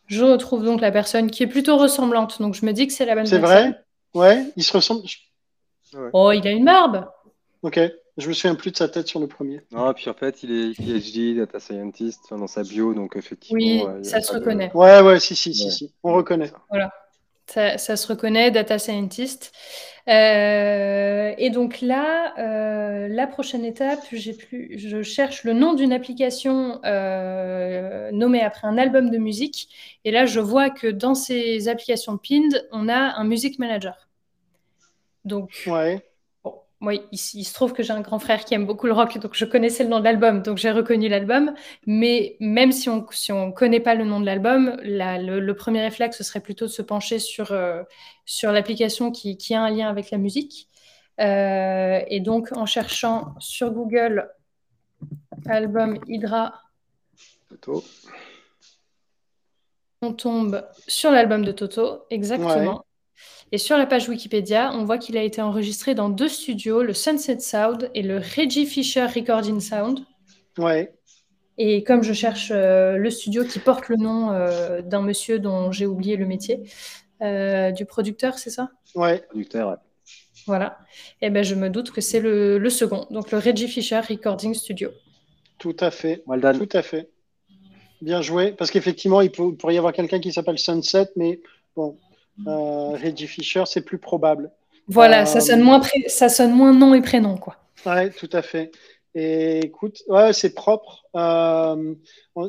[0.08, 3.06] Je retrouve donc la personne qui est plutôt ressemblante, donc je me dis que c'est
[3.06, 3.42] la bonne personne.
[3.42, 3.84] C'est vrai?
[4.16, 5.04] Ouais, il se ressemble.
[6.14, 7.08] Oh, il a une barbe.
[7.62, 7.80] Ok,
[8.20, 9.62] je me souviens plus de sa tête sur le premier.
[9.72, 13.58] Non, puis en fait, il est PhD, data scientist dans sa bio, donc effectivement.
[13.58, 14.72] Oui, ça se reconnaît.
[14.74, 16.52] Ouais, ouais, si, si, si, si, on reconnaît.
[16.70, 16.92] Voilà.
[17.50, 19.52] Ça, se reconnaît, data scientist.
[20.08, 25.92] Euh, et donc là, euh, la prochaine étape, j'ai plus, je cherche le nom d'une
[25.92, 29.70] application euh, nommée après un album de musique.
[30.06, 34.08] Et là, je vois que dans ces applications pinned, on a un music manager.
[35.26, 36.04] Donc, ouais.
[36.82, 39.34] Moi, il, se trouve que j'ai un grand frère qui aime beaucoup le rock, donc
[39.34, 41.54] je connaissais le nom de l'album, donc j'ai reconnu l'album.
[41.86, 46.18] Mais même si on si ne connaît pas le nom de l'album, le, premier réflexe,
[46.18, 47.84] ce serait plutôt de se pencher sur, euh,
[48.26, 50.70] sur l'application qui, qui, a un lien avec la musique.
[51.20, 54.30] Euh, et donc, en cherchant sur Google
[55.48, 56.54] album Hydra,
[57.50, 57.84] Toto.
[60.02, 62.86] on tombe sur l'album de Toto, exactement.
[63.52, 66.94] Et sur la page Wikipédia, on voit qu'il a été enregistré dans deux studios, le
[66.94, 70.02] Sunset Sound et le Reggie Fisher Recording Sound.
[70.58, 70.94] Ouais.
[71.58, 75.72] Et comme je cherche euh, le studio qui porte le nom euh, d'un monsieur dont
[75.72, 76.62] j'ai oublié le métier,
[77.22, 78.70] euh, du producteur, c'est ça?
[78.96, 79.24] Ouais.
[79.30, 79.76] Producteur, ouais.
[80.46, 80.78] Voilà.
[81.22, 84.54] Et eh ben je me doute que c'est le, second, donc le Reggie Fisher Recording
[84.54, 84.90] Studio.
[85.58, 86.24] Tout à fait.
[86.26, 87.10] Tout à fait.
[88.02, 88.54] Bien joué.
[88.54, 91.42] Parce qu'effectivement, il, il pourrait y avoir quelqu'un qui s'appelle Sunset, mais
[91.76, 91.98] bon,
[92.48, 94.52] euh, Reggie Fisher, c'est plus probable.
[94.88, 97.58] Voilà, ça, sonne euh, moins ça sonne moins nom et prénom, quoi.
[97.86, 98.72] Ouais, tout à fait.
[99.16, 101.06] Et écoute, ouais, c'est propre.
[101.16, 101.96] Euh,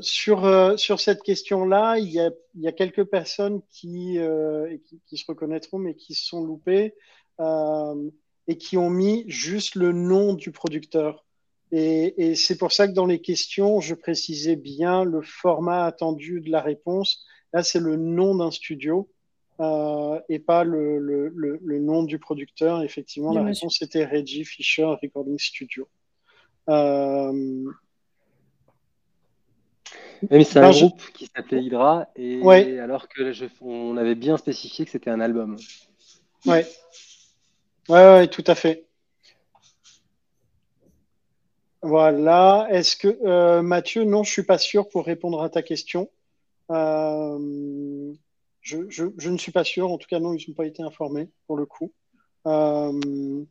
[0.01, 4.19] sur, sur cette question-là, il y a, y a, quelques personnes qui,
[5.07, 6.95] qui, se reconnaîtront, mais qui se sont loupées
[8.47, 11.25] et qui ont mis juste le nom du producteur.
[11.73, 16.41] Et, et c'est pour ça que dans les questions, je précisais bien le format attendu
[16.41, 17.25] de la réponse.
[17.53, 19.09] Là, c'est le nom d'un studio.
[19.61, 21.29] Euh, et pas le, le,
[21.63, 22.83] le, nom du producteur.
[22.83, 25.87] Effectivement, la réponse était Reggie Fisher Recording Studio.
[26.71, 27.71] Euh...
[30.31, 33.47] Même c'est un groupe qui s'appelait Hydra, et alors que je...
[33.61, 35.57] on avait bien spécifié que c'était un album.
[36.47, 36.67] Ouais.
[37.89, 38.87] ouais, ouais, tout à fait.
[41.83, 42.67] Voilà.
[42.71, 46.11] Est-ce que euh, Mathieu, non, je suis pas sûr pour répondre à ta question.
[46.71, 48.13] Euh,
[48.61, 49.91] je, ne suis pas sûr.
[49.91, 51.93] En tout cas, non, ils n'ont pas été informés pour le coup.
[52.47, 53.45] Euh,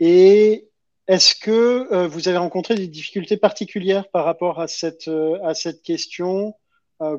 [0.00, 0.68] et
[1.06, 5.08] est-ce que vous avez rencontré des difficultés particulières par rapport à cette,
[5.42, 6.54] à cette question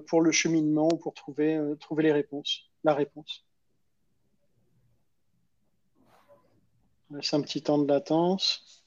[0.07, 3.45] pour le cheminement, pour trouver, trouver les réponses, la réponse?
[7.11, 8.83] Laisse un petit temps de latence.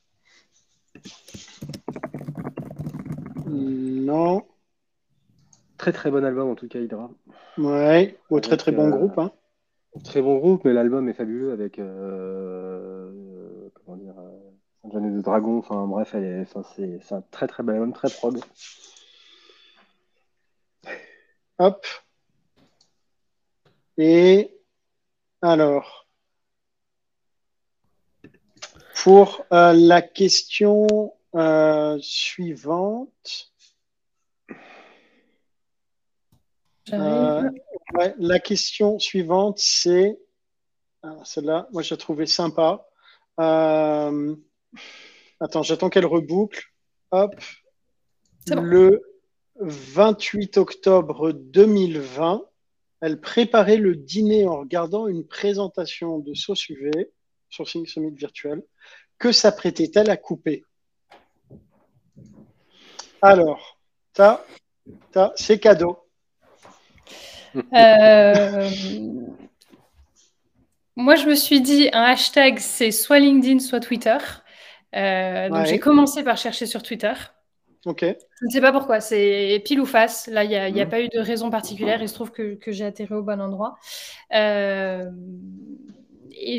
[3.46, 4.46] Non.
[5.78, 7.10] Très très bon album en tout cas, Hydra.
[7.58, 9.18] Ouais, au très très bon euh, groupe.
[9.18, 9.30] Hein.
[10.04, 15.58] Très bon groupe, mais l'album est fabuleux avec euh, comment dire, euh, de Dragon.
[15.58, 16.14] Enfin bref,
[16.76, 18.38] c'est un très très bel album, très prog.
[21.58, 21.86] Hop.
[23.98, 24.50] Et
[25.40, 26.06] alors,
[29.02, 33.52] pour euh, la question euh, suivante.
[36.92, 37.50] Euh,
[38.18, 40.18] la question suivante, c'est.
[41.24, 42.86] Celle-là, moi, j'ai trouvé sympa.
[43.38, 44.36] Attends,
[45.62, 46.64] j'attends qu'elle reboucle.
[47.12, 47.34] Hop.
[48.48, 49.02] Le
[49.60, 52.44] 28 octobre 2020,
[53.00, 56.90] elle préparait le dîner en regardant une présentation de Sauce UV,
[57.50, 58.62] Sourcing Summit virtuel,
[59.18, 60.64] que s'apprêtait-elle à couper?
[63.22, 63.78] Alors,
[65.36, 66.05] c'est cadeau.
[67.74, 68.70] Euh,
[70.96, 74.16] moi, je me suis dit, un hashtag, c'est soit LinkedIn, soit Twitter.
[74.94, 77.12] Euh, donc, j'ai commencé par chercher sur Twitter.
[77.84, 78.00] Ok.
[78.02, 80.26] Je ne sais pas pourquoi, c'est pile ou face.
[80.26, 80.88] Là, il n'y a, a, mhm.
[80.88, 82.02] pas eu de raison particulière.
[82.02, 83.76] Il se trouve que, que j'ai atterri au bon endroit.
[84.34, 85.10] Euh,
[86.38, 86.58] et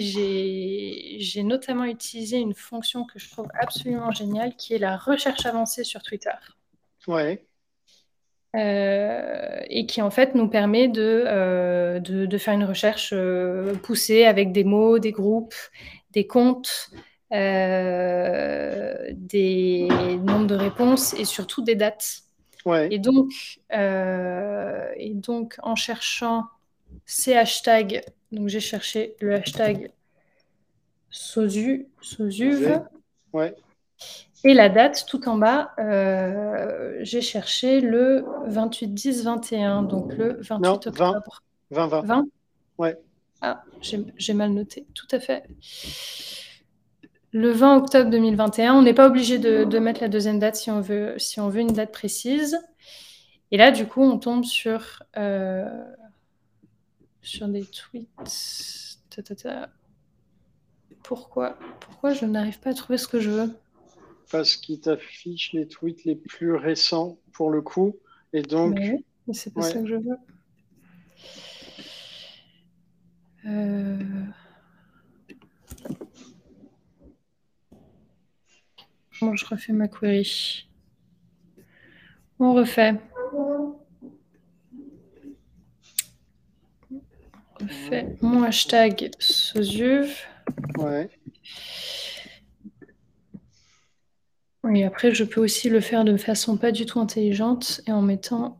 [1.19, 5.83] j'ai notamment utilisé une fonction que je trouve absolument géniale, qui est la recherche avancée
[5.83, 6.31] sur Twitter.
[7.07, 7.45] Ouais.
[8.57, 14.25] Euh, et qui en fait nous permet de, euh, de, faire une recherche euh, poussée
[14.25, 15.53] avec des mots, des groupes,
[16.11, 16.89] des comptes,
[17.29, 17.87] des
[20.23, 22.21] nombres de réponses et surtout des dates.
[22.65, 22.87] Ouais.
[22.91, 23.31] Et, donc,
[23.71, 26.45] et donc en cherchant
[27.05, 28.01] ces hashtags
[28.31, 29.91] donc j'ai cherché le hashtag
[31.09, 32.81] Sosu, Sosuve.
[33.33, 33.55] Ouais.
[34.43, 40.39] Et la date tout en bas, euh, j'ai cherché le 28 10 21, donc le
[40.41, 41.41] 28 octobre.
[41.71, 42.01] 20 20.
[42.01, 42.25] 20
[42.77, 42.97] Ouais.
[43.41, 45.43] Ah, j'ai mal noté, tout à fait.
[47.31, 50.71] Le 20 octobre 2021, on n'est pas obligé de, de, mettre la deuxième date si
[50.71, 52.57] on, veut, si on veut une date précise.
[53.51, 55.65] Et là, du coup, on tombe sur euh,
[57.21, 58.07] sur des tweets.
[61.03, 63.53] Pourquoi Pourquoi je n'arrive pas à trouver ce que je veux?
[64.31, 67.97] Parce qu'il t'affiche les tweets les plus récents pour le coup.
[68.33, 68.77] Et donc.
[68.77, 70.17] Mais, c'est pas ça que je veux.
[73.45, 74.25] Euh...
[79.21, 80.67] Bon, je refais ma query.
[82.39, 82.95] On refait.
[87.67, 90.15] fait mon hashtag Sosuve.
[90.77, 91.09] Ouais.
[94.73, 98.01] Et après, je peux aussi le faire de façon pas du tout intelligente et en
[98.01, 98.57] mettant.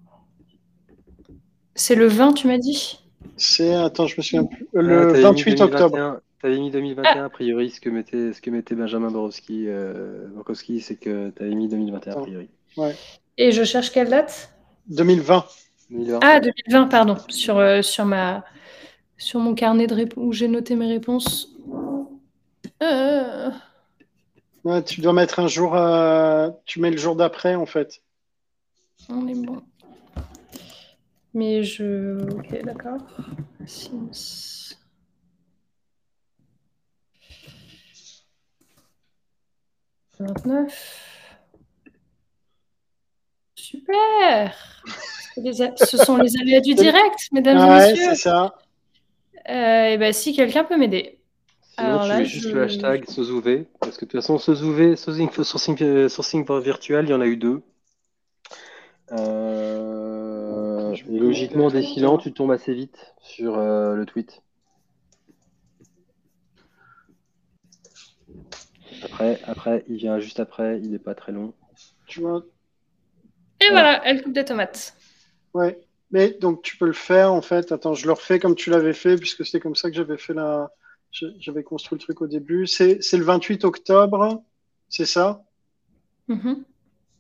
[1.75, 2.99] C'est le 20, tu m'as dit?
[3.35, 3.73] C'est.
[3.75, 4.67] Attends, je me souviens plus.
[4.73, 6.21] Le 28 octobre.
[6.39, 10.27] Tu avais mis 2021, a priori, ce que mettait, ce que mettait Benjamin Borowski, euh,
[10.79, 12.49] c'est que tu avais mis 2021, a priori.
[12.77, 12.95] Ouais.
[13.39, 14.51] Et je cherche quelle date?
[14.89, 15.45] 2020.
[16.21, 18.43] Ah, 2020, pardon, sur, euh, sur ma
[19.17, 21.55] sur mon carnet de où j'ai noté mes réponses.
[22.83, 23.49] Euh.
[24.85, 28.01] Tu dois mettre un jour, euh, tu mets le jour d'après en fait.
[29.09, 29.61] On est bon.
[31.33, 32.19] Mais je.
[32.31, 32.99] Ok, d'accord.
[40.19, 41.17] 29.
[43.55, 44.73] Super
[45.43, 48.05] Ce sont les aléas du direct, mesdames et messieurs.
[48.09, 48.55] c'est ça.
[49.49, 51.16] Euh, et ben, si quelqu'un peut m'aider.
[51.77, 56.09] Sinon, tu mets juste le hashtag SOSUV, parce que de toute façon, SOSUV, sourcing, sourcing,
[56.09, 57.61] sourcing virtual, il y en a eu deux.
[59.11, 64.41] Euh, et logiquement, défilant, tu tombes assez vite sur euh, le tweet.
[69.03, 71.53] Après, après, il vient juste après, il n'est pas très long.
[72.07, 72.43] Tu vois.
[73.61, 74.95] Et voilà, elle coupe des tomates.
[75.53, 75.79] Ouais.
[76.11, 77.71] Mais donc tu peux le faire en fait.
[77.71, 80.33] Attends, je le refais comme tu l'avais fait puisque c'est comme ça que j'avais fait
[80.33, 80.71] la.
[81.39, 82.67] J'avais construit le truc au début.
[82.67, 84.43] C'est le 28 octobre,
[84.89, 85.43] c'est ça?
[86.29, 86.63] Mm-hmm.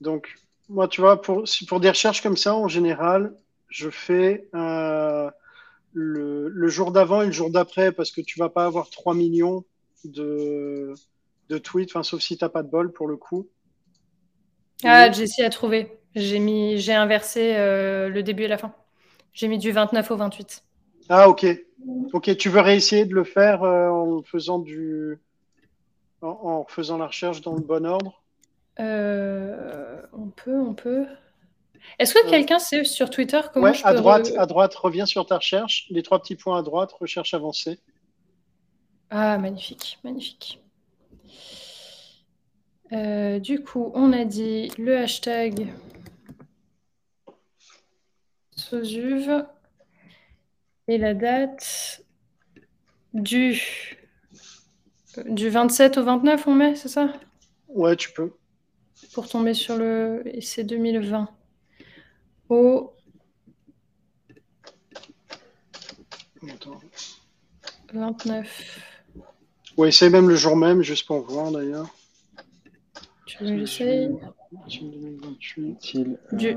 [0.01, 0.35] Donc
[0.69, 3.33] moi, tu vois, pour, pour des recherches comme ça, en général,
[3.69, 5.29] je fais euh,
[5.93, 9.13] le, le, jour d'avant et le jour d'après parce que tu vas pas avoir 3
[9.13, 9.63] millions
[10.03, 10.93] de,
[11.49, 13.47] de tweets, enfin, sauf si tu n'as pas de bol pour le coup.
[14.83, 15.99] Ah, Jessie a trouvé.
[16.15, 18.73] J'ai mis, j'ai inversé euh, le début et la fin.
[19.33, 20.63] J'ai mis du 29 au 28.
[21.09, 21.45] Ah, ok.
[22.13, 25.19] Ok, tu veux réessayer de le faire euh, en faisant du.
[26.21, 28.23] En, faisant la recherche dans le bon ordre?
[28.79, 31.05] Euh, On peut, on peut.
[31.99, 35.37] Est-ce que quelqu'un sait sur Twitter comment je à droite, à droite, reviens sur ta
[35.37, 35.85] recherche.
[35.89, 37.79] Les trois petits points à droite, recherche avancée.
[39.09, 40.59] Ah, magnifique, magnifique.
[42.91, 45.67] du coup, on a dit le hashtag
[48.55, 49.45] Sosuve
[50.87, 52.03] et la date
[53.13, 53.61] du,
[55.25, 57.13] du 27 au 29, on met, c'est ça?
[57.67, 58.33] Ouais, tu peux.
[59.13, 60.23] Pour tomber sur le.
[60.25, 61.29] Et c'est 2020.
[62.49, 62.93] Au.
[66.49, 66.79] Attends.
[67.93, 68.79] 29.
[69.77, 71.93] Ouais, c'est même le jour même, juste pour voir d'ailleurs.
[73.25, 74.09] Tu veux que j'essaye?
[76.31, 76.55] Du...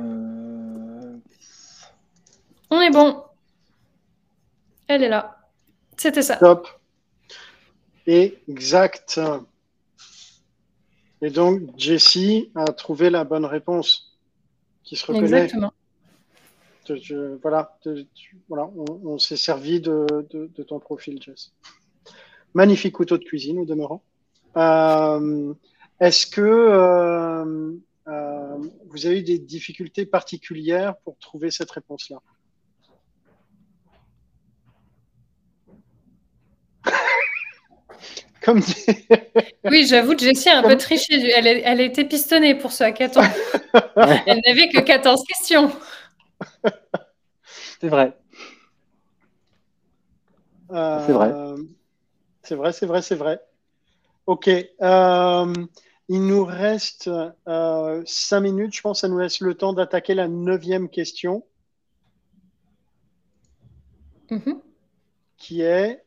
[2.70, 3.22] On est bon.
[4.90, 5.36] Elle est là.
[5.96, 6.34] C'était ça.
[6.34, 6.66] Top.
[8.08, 9.20] Exact.
[11.22, 14.18] Et donc, Jessie a trouvé la bonne réponse
[14.82, 15.44] qui se reconnaît.
[15.44, 15.72] Exactement.
[17.40, 17.78] voilà,
[18.48, 20.06] voilà, on, s'est servi de,
[20.66, 21.52] ton profil, Jess.
[22.54, 24.02] Magnifique couteau de cuisine au demeurant.
[24.56, 25.54] Euh,
[26.00, 27.76] est-ce que euh,
[28.08, 32.20] euh, vous avez eu des difficultés particulières pour trouver cette réponse-là?
[38.42, 38.60] Comme
[39.64, 41.14] oui, j'avoue, Jessie a un peu triché.
[41.36, 43.20] Elle, elle a été pistonnée pour ce hackathon.
[44.26, 45.70] elle n'avait que 14 questions.
[47.80, 48.16] C'est vrai.
[50.70, 51.32] Euh, c'est vrai.
[52.42, 53.40] C'est vrai, c'est vrai, c'est vrai.
[54.26, 54.48] Ok.
[54.48, 55.54] Euh,
[56.08, 57.10] il nous reste
[57.48, 58.74] euh, cinq minutes.
[58.74, 61.44] Je pense que ça nous laisse le temps d'attaquer la neuvième question.
[64.30, 64.60] Mm-hmm.
[65.36, 66.04] Qui est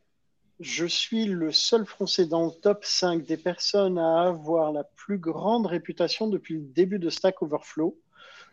[0.64, 5.18] je suis le seul Français dans le top 5 des personnes à avoir la plus
[5.18, 8.00] grande réputation depuis le début de Stack Overflow.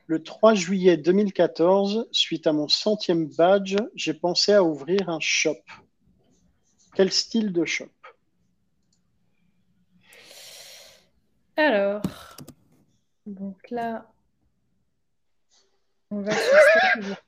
[0.07, 5.59] Le 3 juillet 2014, suite à mon centième badge, j'ai pensé à ouvrir un shop.
[6.95, 7.87] Quel style de shop?
[11.57, 12.03] Alors,
[13.25, 14.11] donc là,
[16.11, 16.33] on va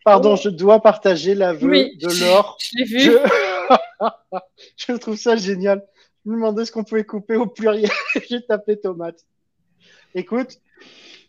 [0.05, 2.57] Pardon, je dois partager l'aveu de l'or.
[2.59, 3.01] Je l'ai vu.
[3.01, 3.13] je
[5.01, 5.87] trouve ça génial.
[6.25, 7.91] Je me demandais ce qu'on pouvait couper au pluriel.
[8.29, 9.25] J'ai tapé tomate.
[10.15, 10.61] Écoute,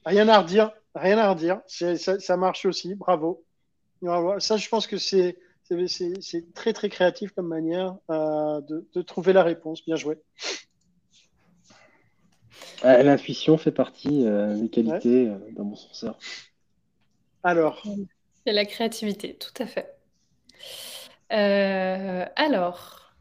[0.05, 0.71] rien à redire.
[0.95, 1.61] Rien à redire.
[1.67, 2.95] Ça, marche aussi.
[2.95, 3.43] Bravo.
[4.39, 5.37] Ça, je pense que c'est
[6.53, 9.83] très très créatif comme manière euh, de, trouver la réponse.
[9.83, 10.19] Bien joué.
[12.85, 16.19] Euh, l'intuition fait partie euh, des qualités d'un bon censeur.
[17.43, 17.81] Alors.
[18.45, 19.95] C'est la créativité, tout à fait.
[21.33, 23.13] Euh, alors.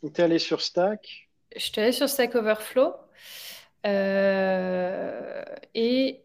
[0.00, 2.94] Tu es allé sur Stack Je suis allé sur Stack Overflow.
[3.86, 5.42] Euh,
[5.74, 6.22] et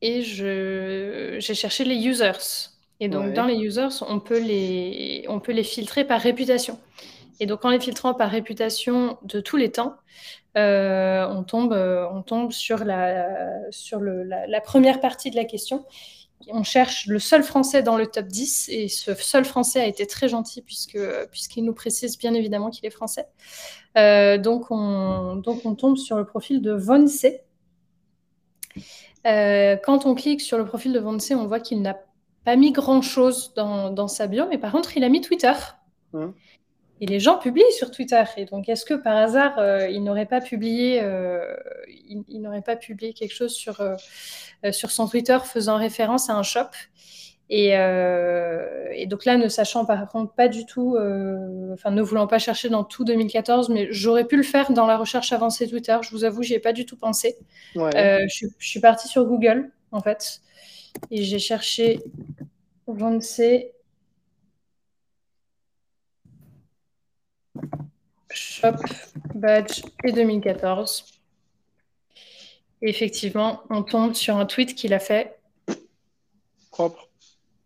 [0.00, 2.70] et j'ai cherché les users.
[3.00, 6.78] Et donc, dans les users, on peut les, on peut les filtrer par réputation.
[7.40, 9.94] Et donc, en les filtrant par réputation de tous les temps,
[10.56, 13.26] euh, on, tombe, on tombe sur, la,
[13.70, 15.84] sur le, la, première partie de la question
[16.52, 20.06] on cherche le seul français dans le top 10 et ce seul français a été
[20.06, 20.98] très gentil puisque
[21.30, 23.26] puisqu'il nous précise bien évidemment qu'il est français.
[23.96, 27.26] Euh, donc, on, donc on tombe sur le profil de Vonce.
[29.26, 31.96] Euh, quand on clique sur le profil de Vonce, on voit qu'il n'a
[32.44, 35.52] pas mis grand-chose dans, sa bio, mais par contre, il a mis Twitter.
[36.12, 36.34] Hein?
[37.00, 38.22] Et les gens publient sur Twitter.
[38.36, 41.02] Et donc, est-ce que par hasard, euh, il n'aurait pas publié,
[42.08, 43.82] il n'aurait pas publié quelque chose sur
[44.64, 46.70] euh, sur son Twitter faisant référence à un shop?
[47.52, 52.26] Euh, et, donc là, ne sachant par contre pas du tout, euh, enfin ne voulant
[52.26, 55.96] pas chercher dans tout 2014, mais j'aurais pu le faire dans la recherche avancée Twitter.
[56.02, 57.36] Je vous avoue, j'y ai pas du tout pensé.
[57.74, 60.40] je, suis partie sur Google en fait
[61.10, 62.00] et j'ai cherché
[63.20, 63.72] sais
[68.30, 68.76] Shop
[69.34, 71.14] Badge et 2014
[72.84, 75.38] effectivement, on tombe sur un tweet qu'il a fait.
[76.70, 77.08] Propre.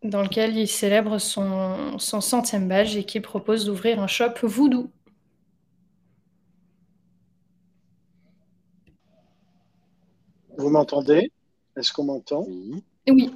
[0.02, 4.90] Dans lequel il célèbre son, son centième badge et qui propose d'ouvrir un shop voodoo.
[10.56, 11.32] Vous m'entendez?
[11.76, 12.44] Est-ce qu'on m'entend?
[12.48, 12.82] Oui.
[13.08, 13.34] Oui.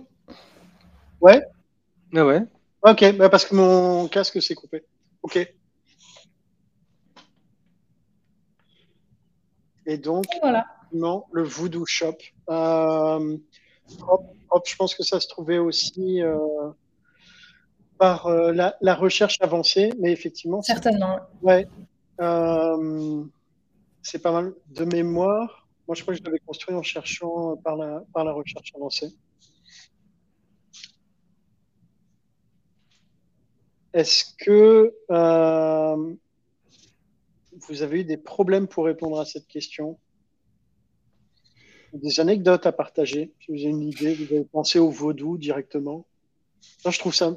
[1.21, 1.43] Ouais?
[2.15, 2.41] Ah ouais.
[2.83, 4.85] Ok, bah parce que mon casque s'est coupé.
[5.23, 5.39] Ok.
[9.87, 10.67] Et donc, voilà.
[10.93, 12.17] le Voodoo Shop.
[12.51, 13.37] Euh,
[14.51, 16.39] hop, je pense que ça se trouvait aussi euh,
[17.99, 20.63] par euh, la, recherche avancée, mais effectivement.
[20.63, 21.19] Certainement.
[21.43, 21.67] Ouais.
[24.03, 25.67] c'est pas mal de mémoire.
[25.89, 29.13] Moi, je crois que je l'avais construit en cherchant par la, par la recherche avancée.
[33.93, 34.95] Est-ce que
[37.69, 39.99] vous avez eu des problèmes pour répondre à cette question
[41.93, 46.07] Des anecdotes à partager Si vous avez une idée, vous avez pensé au vaudou directement
[46.91, 47.33] je trouve ça.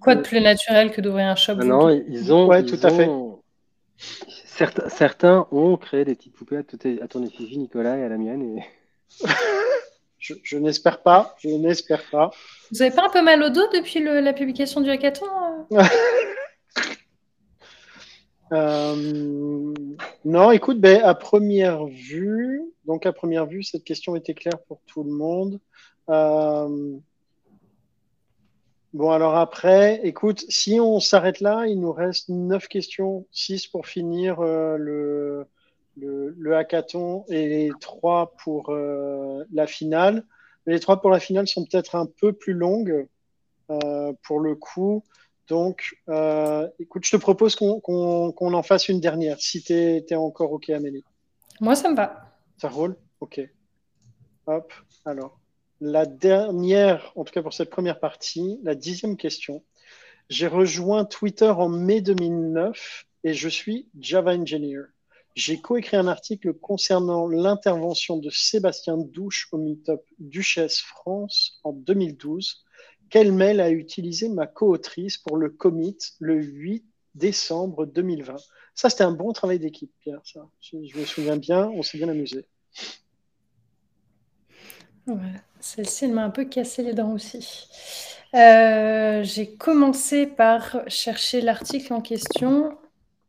[0.00, 2.46] Quoi de plus naturel que d'ouvrir un shop ah Non, ils ont.
[2.46, 3.08] Ouais, tout à fait.
[4.46, 8.58] Certains, certains, ont créé des petites poupées à, ton effigie, Nicolas, et à la mienne.
[8.58, 9.26] Et...
[10.18, 11.34] je, n'espère pas.
[11.38, 12.30] Je n'espère pas.
[12.70, 15.26] Vous avez pas un peu mal au dos depuis la publication du hackathon
[18.52, 19.74] euh euh,
[20.24, 24.80] Non, écoute, ben, à première vue, donc à première vue, cette question était claire pour
[24.86, 25.60] tout le monde.
[26.08, 26.96] Euh,
[28.92, 33.86] bon, alors après, écoute, si on s'arrête là, il nous reste neuf questions, six pour
[33.86, 35.46] finir le,
[35.96, 40.24] le, hackathon et trois pour la finale
[40.66, 43.06] les trois pour la finale sont peut-être un peu plus longues
[43.70, 45.04] euh, pour le coup.
[45.50, 50.52] Donc, euh, écoute, je te propose qu'on en fasse une dernière, si tu es, encore
[50.52, 51.02] OK, Amélie.
[51.60, 52.36] Moi, ça me va.
[52.56, 52.96] Ça roule?
[53.18, 53.40] OK.
[54.46, 54.72] Hop,
[55.04, 55.40] alors.
[55.80, 59.64] La dernière, en tout cas pour cette première partie, la dixième question.
[60.28, 64.82] J'ai rejoint Twitter en mai 2009 et je suis Java Engineer.
[65.34, 72.64] J'ai coécrit un article concernant l'intervention de Sébastien Douche au Meetup Duchesse France en 2012.
[73.10, 76.84] Quel mail a utilisé ma co-autrice pour le commit le 8
[77.16, 78.36] décembre 2020
[78.74, 80.20] Ça, c'était un bon travail d'équipe, Pierre.
[80.24, 80.48] Ça.
[80.60, 82.46] Je, me souviens bien, on s'est bien amusé.
[85.58, 87.66] Celle-ci, elle m'a un peu cassé les dents aussi.
[88.34, 92.78] Euh, j'ai commencé par chercher l'article en question.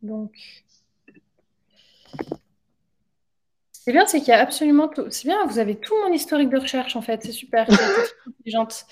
[0.04, 0.64] Donc,
[3.84, 5.06] c'est bien, c'est qu'il y a absolument tout.
[5.10, 7.68] C'est bien, vous avez tout mon historique de recherche en fait, c'est super.
[8.28, 8.86] intelligente.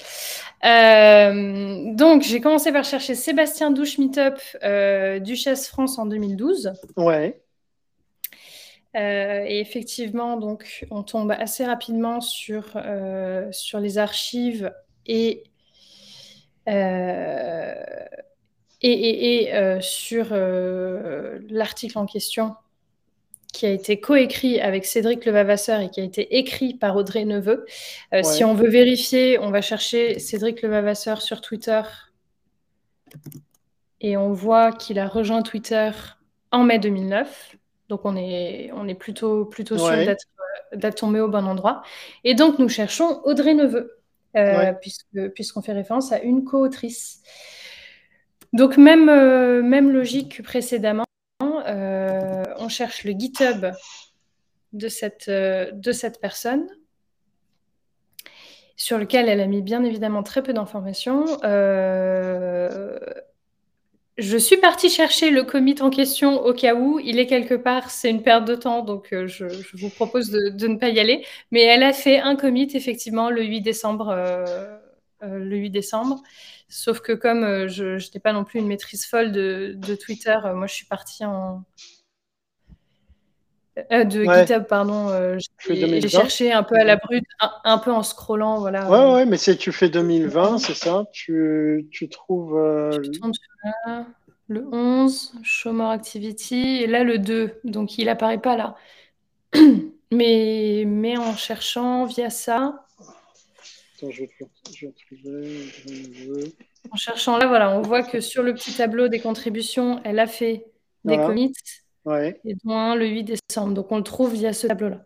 [0.66, 6.74] Euh, donc, j'ai commencé par chercher Sébastien Douche Meetup, euh, Duchesse France en 2012.
[6.98, 7.40] Ouais.
[8.96, 12.76] Euh, et effectivement, donc, on tombe assez rapidement sur,
[13.52, 14.74] sur les archives
[15.06, 15.44] et,
[16.66, 17.44] et,
[18.82, 22.56] et sur l'article en question
[23.60, 27.66] qui a été coécrit avec Cédric Levavasseur et qui a été écrit par Audrey Neveu.
[28.14, 31.82] Euh, si on veut vérifier, on va chercher Cédric Levavasseur sur Twitter
[34.00, 35.92] et on voit qu'il a rejoint Twitter
[36.52, 37.58] en mai 2009.
[37.90, 40.06] Donc on est, on est plutôt, plutôt sûr
[40.72, 41.82] d'être tombé au bon endroit.
[42.24, 44.00] Et donc nous cherchons Audrey Neveu,
[44.38, 44.72] euh,
[45.36, 47.24] puisqu'on fait référence à une co-autrice.
[48.54, 51.04] Donc même, euh, même logique que précédemment.
[52.70, 53.66] Euh, cherche le GitHub
[54.74, 56.68] de cette, euh, de cette personne,
[58.76, 61.26] sur lequel elle a mis bien évidemment très peu d'informations.
[61.44, 63.00] Euh,
[64.18, 67.00] je suis partie chercher le commit en question au cas où.
[67.00, 70.76] Il est quelque part, c'est une perte de temps, donc je, vous propose de, ne
[70.76, 71.26] pas y aller.
[71.52, 74.14] Mais elle a fait un commit effectivement le 8 décembre.
[75.22, 76.22] le 8 décembre.
[76.70, 80.54] Sauf que comme euh, je n'étais pas non plus une maîtrise folle de, Twitter, euh,
[80.54, 81.64] moi je suis partie en...
[83.92, 85.10] Euh, de GitHub, pardon.
[85.68, 87.26] j'ai cherché un peu à la brute,
[87.64, 88.60] un, peu en scrollant.
[88.60, 88.90] Voilà.
[88.90, 91.06] Ouais, ouais, mais si tu fais 2020, c'est ça?
[91.12, 92.56] Tu, tu trouves.
[94.48, 98.76] le 11, Show More Activity, et là le 2, donc il apparaît pas là.
[100.12, 102.86] mais, mais en cherchant via ça,
[106.92, 110.28] en cherchant là, voilà, on voit que sur le petit tableau des contributions, elle a
[110.28, 110.66] fait
[111.04, 111.54] des commits.
[112.46, 113.74] Et dont le 8 décembre.
[113.74, 115.06] Donc on le trouve via ce tableau-là.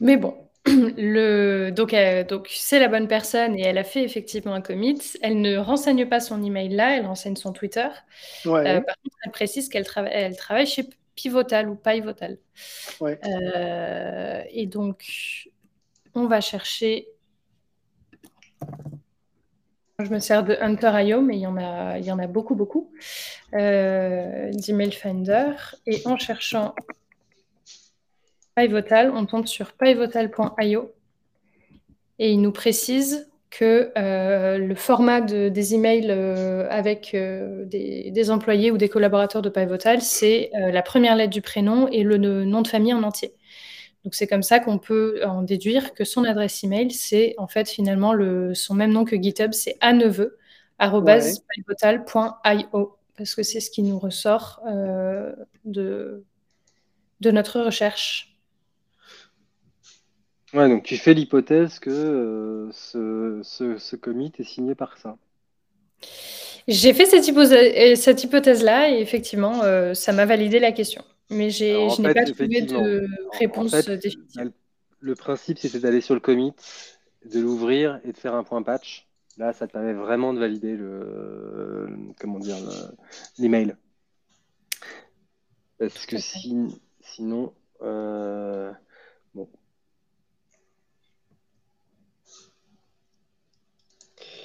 [0.00, 0.34] Mais bon,
[0.66, 1.70] le...
[1.70, 1.94] donc,
[2.28, 4.98] donc c'est la bonne personne et elle a fait effectivement un commit.
[5.22, 7.88] Elle ne renseigne pas son email là, elle renseigne son Twitter.
[8.46, 12.38] Euh, par contre, elle précise qu'elle elle travaille chez Pivotal ou Pivotal.
[13.02, 15.48] Euh, et donc,
[16.14, 17.08] on va chercher.
[20.04, 21.56] Je me sers de Hunter.io, mais il y en
[22.18, 22.90] a, beaucoup, beaucoup.
[23.54, 25.52] Euh, d'Email Finder.
[25.86, 26.74] Et en cherchant
[28.56, 30.92] Pivotal, on tombe sur pivotal.io.
[32.18, 38.78] Et il nous précise que euh, le format des emails euh, avec des, employés ou
[38.78, 42.94] des collaborateurs de Pivotal, c'est la première lettre du prénom et le nom de famille
[42.94, 43.34] en entier.
[44.04, 47.68] Donc c'est comme ça qu'on peut en déduire que son adresse email, c'est en fait
[47.68, 50.38] finalement le, son même nom que GitHub, c'est neveu
[50.78, 54.60] pivotal.io parce que c'est ce qui nous ressort
[55.64, 56.24] de,
[57.20, 58.32] de notre recherche.
[60.52, 65.16] Ouais, donc tu fais l'hypothèse que euh, ce, ce, commit est signé par ça.
[66.68, 71.02] J'ai fait cette, hypothèse, cette hypothèse-là et effectivement, euh, ça m'a validé la question.
[71.32, 73.08] Mais je n'ai pas trouvé de
[73.38, 74.52] réponse définitive.
[75.00, 76.52] Le principe, c'était d'aller sur le commit,
[77.24, 79.08] de l'ouvrir et de faire un point patch.
[79.36, 81.88] Là, ça te permet vraiment de valider le,
[82.20, 82.56] comment dire,
[83.38, 83.74] l'email.
[85.78, 86.16] Parce que
[87.00, 88.70] sinon, euh,
[89.34, 89.48] bon,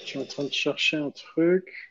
[0.07, 1.86] Je suis en train de chercher un truc.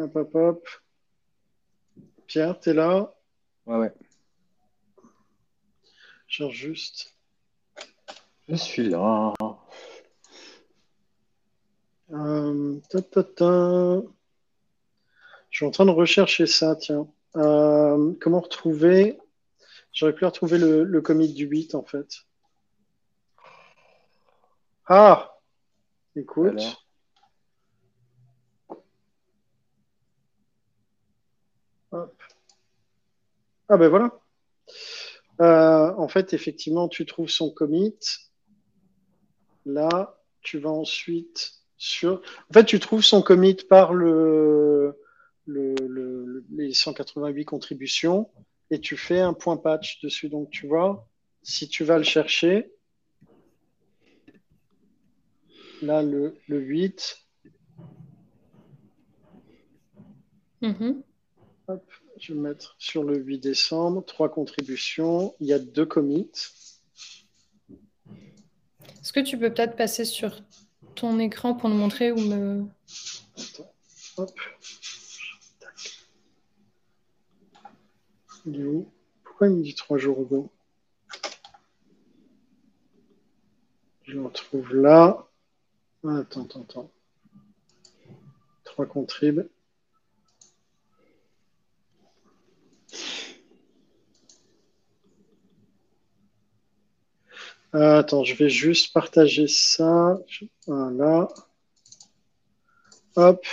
[0.00, 0.68] Hop, hop, hop.
[2.26, 3.14] Pierre, t'es là?
[3.66, 3.92] Ouais, ouais.
[6.26, 7.14] Cherche juste.
[8.48, 9.34] Je suis là.
[12.12, 12.80] Euh,
[15.50, 17.06] Je suis en train de rechercher ça, tiens.
[17.36, 19.18] Euh, comment retrouver?
[19.92, 22.22] J'aurais pu retrouver le, le comic du 8, en fait.
[24.86, 25.36] Ah
[26.16, 26.58] Écoute.
[33.72, 34.20] Ah ben voilà.
[35.40, 37.94] Euh, en fait, effectivement, tu trouves son commit.
[39.64, 42.20] Là, tu vas ensuite sur.
[42.50, 44.98] En fait, tu trouves son commit par le,
[45.46, 48.28] le, les 188 contributions
[48.72, 50.28] et tu fais un point patch dessus.
[50.28, 51.08] Donc, tu vois,
[51.44, 52.72] si tu vas le chercher,
[55.80, 57.18] là, le, le 8.
[60.62, 61.02] Mm-hmm.
[62.20, 65.34] Je vais mettre sur le 8 décembre, trois contributions.
[65.40, 66.30] Il y a deux commits.
[69.00, 70.38] Est-ce que tu peux peut-être passer sur
[70.94, 72.66] ton écran pour nous montrer où me.
[73.36, 73.72] Attends.
[74.18, 74.38] Hop.
[78.46, 78.86] Il est où?
[79.24, 80.50] Pourquoi il me dit trois jours ago
[84.02, 85.26] Je le retrouve là.
[86.04, 86.90] Attends, attends, attends.
[88.64, 89.48] Trois contribs.
[97.72, 100.18] Attends, je vais juste partager ça.
[100.66, 101.28] Voilà.
[103.16, 103.44] Hop.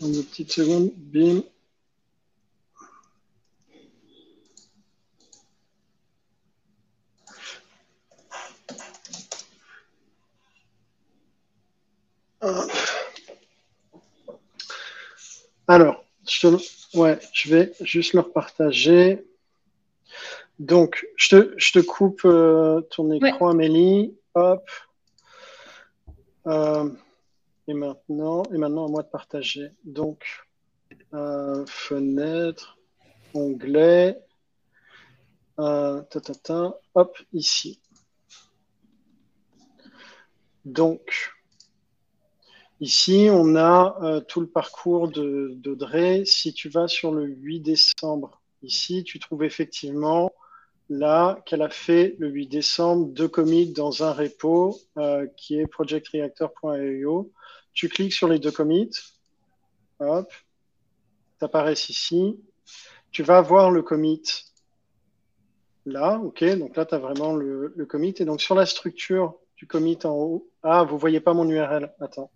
[0.00, 1.42] Une petite seconde, bim.
[15.68, 16.48] Alors, je,
[16.98, 19.26] ouais, je vais juste leur partager.
[20.58, 24.16] Donc, je te, je te coupe euh, ton écran, Amélie.
[24.34, 24.68] Hop.
[26.46, 26.88] Euh,
[27.66, 29.70] et maintenant, et maintenant à moi de partager.
[29.84, 30.24] Donc,
[31.14, 32.78] euh, fenêtre,
[33.34, 34.18] onglet,
[35.58, 36.02] euh,
[36.94, 37.80] hop, ici.
[40.64, 41.35] Donc,
[42.80, 46.24] ici, on a euh, tout le parcours d'Audrey.
[46.24, 50.32] Si tu vas sur le 8 décembre, ici, tu trouves effectivement
[50.88, 55.66] là qu'elle a fait le 8 décembre deux commits dans un repo euh, qui est
[55.66, 57.32] projectreactor.io
[57.76, 58.90] tu cliques sur les deux commits,
[60.00, 60.32] hop,
[61.42, 62.40] apparaissent ici.
[63.10, 64.22] Tu vas voir le commit
[65.84, 68.14] là, ok, donc là tu as vraiment le, commit.
[68.18, 71.94] Et donc sur la structure du commit en haut, ah, vous voyez pas mon URL,
[72.00, 72.30] attends.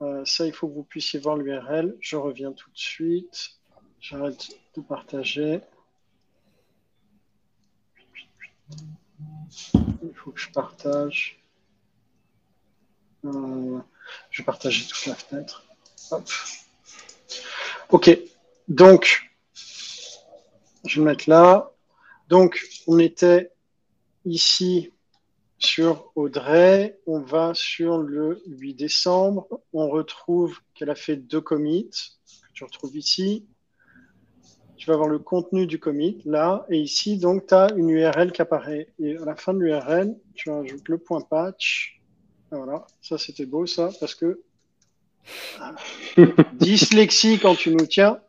[0.00, 1.96] Euh, ça, il faut que vous puissiez voir l'URL.
[2.00, 3.58] Je reviens tout de suite.
[4.00, 5.60] J'arrête de partager.
[10.02, 11.42] Il faut que je partage.
[13.24, 13.78] Euh,
[14.30, 15.66] je vais partager toute la fenêtre.
[17.90, 18.18] OK.
[18.68, 19.32] Donc,
[20.84, 21.72] je vais mettre là.
[22.28, 23.52] Donc, on était
[24.24, 24.92] ici
[25.58, 26.98] sur Audrey.
[27.06, 29.48] On va sur le 8 décembre.
[29.72, 33.46] On retrouve qu'elle a fait deux commits que tu retrouves ici.
[34.76, 36.64] Tu vas avoir le contenu du commit là.
[36.70, 38.88] Et ici, donc, tu as une URL qui apparaît.
[39.00, 42.00] Et à la fin de l'URL, tu ajoutes le point patch
[42.52, 44.40] Voilà, ça c'était beau ça, parce que
[46.54, 48.20] dyslexie quand tu nous tiens.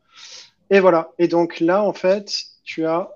[0.71, 1.11] Et voilà.
[1.19, 2.31] Et donc là, en fait,
[2.63, 3.09] tu as,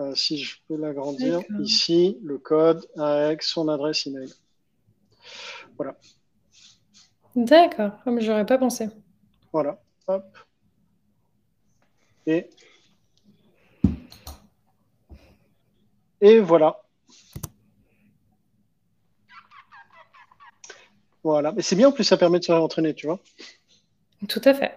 [0.00, 4.32] euh, si je peux l'agrandir, ici, le code avec son adresse email.
[5.76, 5.96] Voilà.
[7.34, 8.88] D'accord, ah, mais j'aurais pas pensé.
[9.52, 9.80] Voilà.
[10.06, 10.24] Hop.
[12.26, 12.50] Et,
[16.20, 16.82] et voilà.
[21.22, 21.52] Voilà.
[21.52, 23.20] Mais c'est bien, en plus, ça permet de se réentraîner, tu vois.
[24.28, 24.74] Tout à fait.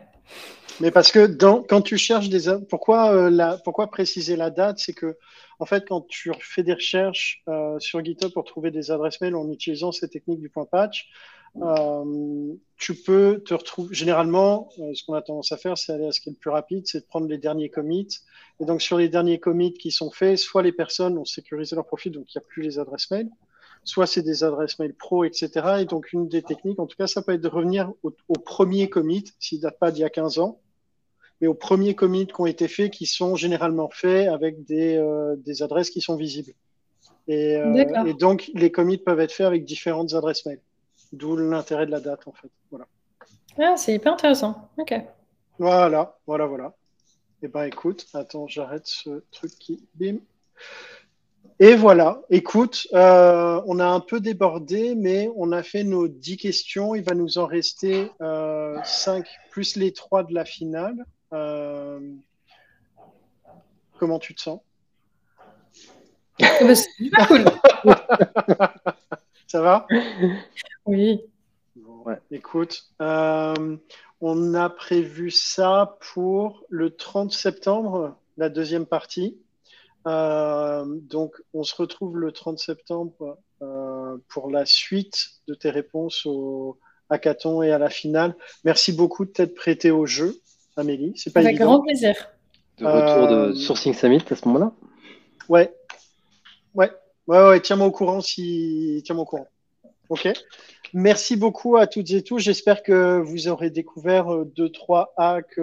[0.81, 2.57] Mais parce que quand tu cherches des.
[2.67, 4.79] Pourquoi, euh, la, pourquoi préciser la date?
[4.79, 5.17] C'est que,
[5.59, 9.35] en fait, quand tu fais des recherches euh, sur GitHub pour trouver des adresses mail
[9.35, 11.09] en utilisant ces techniques du point patch,
[11.61, 13.93] euh, tu peux te retrouver.
[13.93, 16.49] Généralement, ce qu'on a tendance à faire, c'est aller à ce qui est le plus
[16.49, 18.17] rapide, c'est de prendre les derniers commits.
[18.59, 21.85] Et donc, sur les derniers commits qui sont faits, soit les personnes ont sécurisé leur
[21.85, 23.29] profil, donc il n'y a plus les adresses mail
[23.83, 25.49] soit c'est des adresses mail pro, etc.
[25.79, 28.89] Et donc, une des techniques, en tout cas, ça peut être de revenir au, premier
[28.89, 30.59] commit, s'il ne date pas d'il y a 15 ans,
[31.41, 35.35] mais aux premiers commits qui ont été faits, qui sont généralement faits avec des, euh,
[35.37, 36.53] des adresses qui sont visibles.
[37.27, 40.59] Et, euh, et, donc, les commits peuvent être faits avec différentes adresses mail.
[41.11, 42.49] D'où l'intérêt de la date, en fait.
[42.69, 42.85] Voilà.
[43.59, 44.69] Ah, c'est hyper intéressant.
[44.77, 44.93] OK.
[45.57, 46.73] Voilà, voilà, voilà.
[47.43, 49.83] Eh ben, écoute, attends, j'arrête ce truc qui.
[49.95, 50.17] Bim.
[51.59, 56.37] Et voilà, écoute, euh, on a un peu débordé, mais on a fait nos 10
[56.37, 56.95] questions.
[56.95, 61.05] Il va nous en rester euh, 5 plus les 3 de la finale.
[61.33, 61.99] Euh,
[63.97, 64.59] comment tu te sens?
[66.39, 66.75] Eh ben,
[67.27, 67.45] cool.
[69.47, 69.87] Ça va?
[70.85, 71.21] Oui.
[72.31, 73.77] écoute, euh,
[74.21, 79.37] on a prévu ça pour le 30 septembre, la deuxième partie.
[80.07, 86.25] Euh, donc, on se retrouve le 30 septembre euh, pour la suite de tes réponses
[86.25, 86.79] au
[87.09, 88.35] hackathon et à la finale.
[88.63, 90.40] Merci beaucoup de t'être prêté au jeu,
[90.77, 91.13] Amélie.
[91.15, 92.15] C'est pas Avec grand plaisir.
[92.77, 94.71] De retour de euh, Sourcing Summit à ce moment-là
[95.49, 95.73] Ouais.
[96.73, 96.89] Ouais.
[97.27, 97.59] Ouais, ouais.
[97.59, 99.01] Tiens-moi au courant si.
[99.05, 99.47] Tiens-moi au courant.
[100.09, 100.27] OK.
[100.93, 102.39] Merci beaucoup à toutes et tous.
[102.39, 105.59] J'espère que vous aurez découvert deux, trois hacks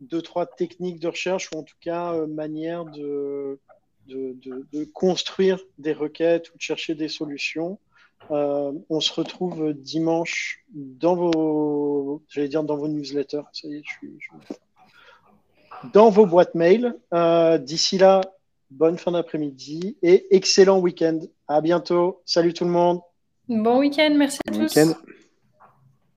[0.00, 3.58] deux, trois techniques de recherche ou en tout cas euh, manière de,
[4.06, 4.36] de,
[4.72, 7.78] de, construire des requêtes ou de chercher des solutions.
[8.30, 13.42] Euh, on se retrouve dimanche dans vos, j'allais dire dans vos newsletters.
[13.52, 14.18] Ça y est, je suis,
[15.92, 16.94] dans vos boîtes mail.
[17.14, 18.20] Euh, d'ici là,
[18.70, 21.20] bonne fin d'après-midi et excellent week-end.
[21.48, 22.22] À bientôt.
[22.24, 23.00] Salut tout le monde.
[23.48, 24.12] Bon week-end.
[24.16, 24.96] Merci à tous.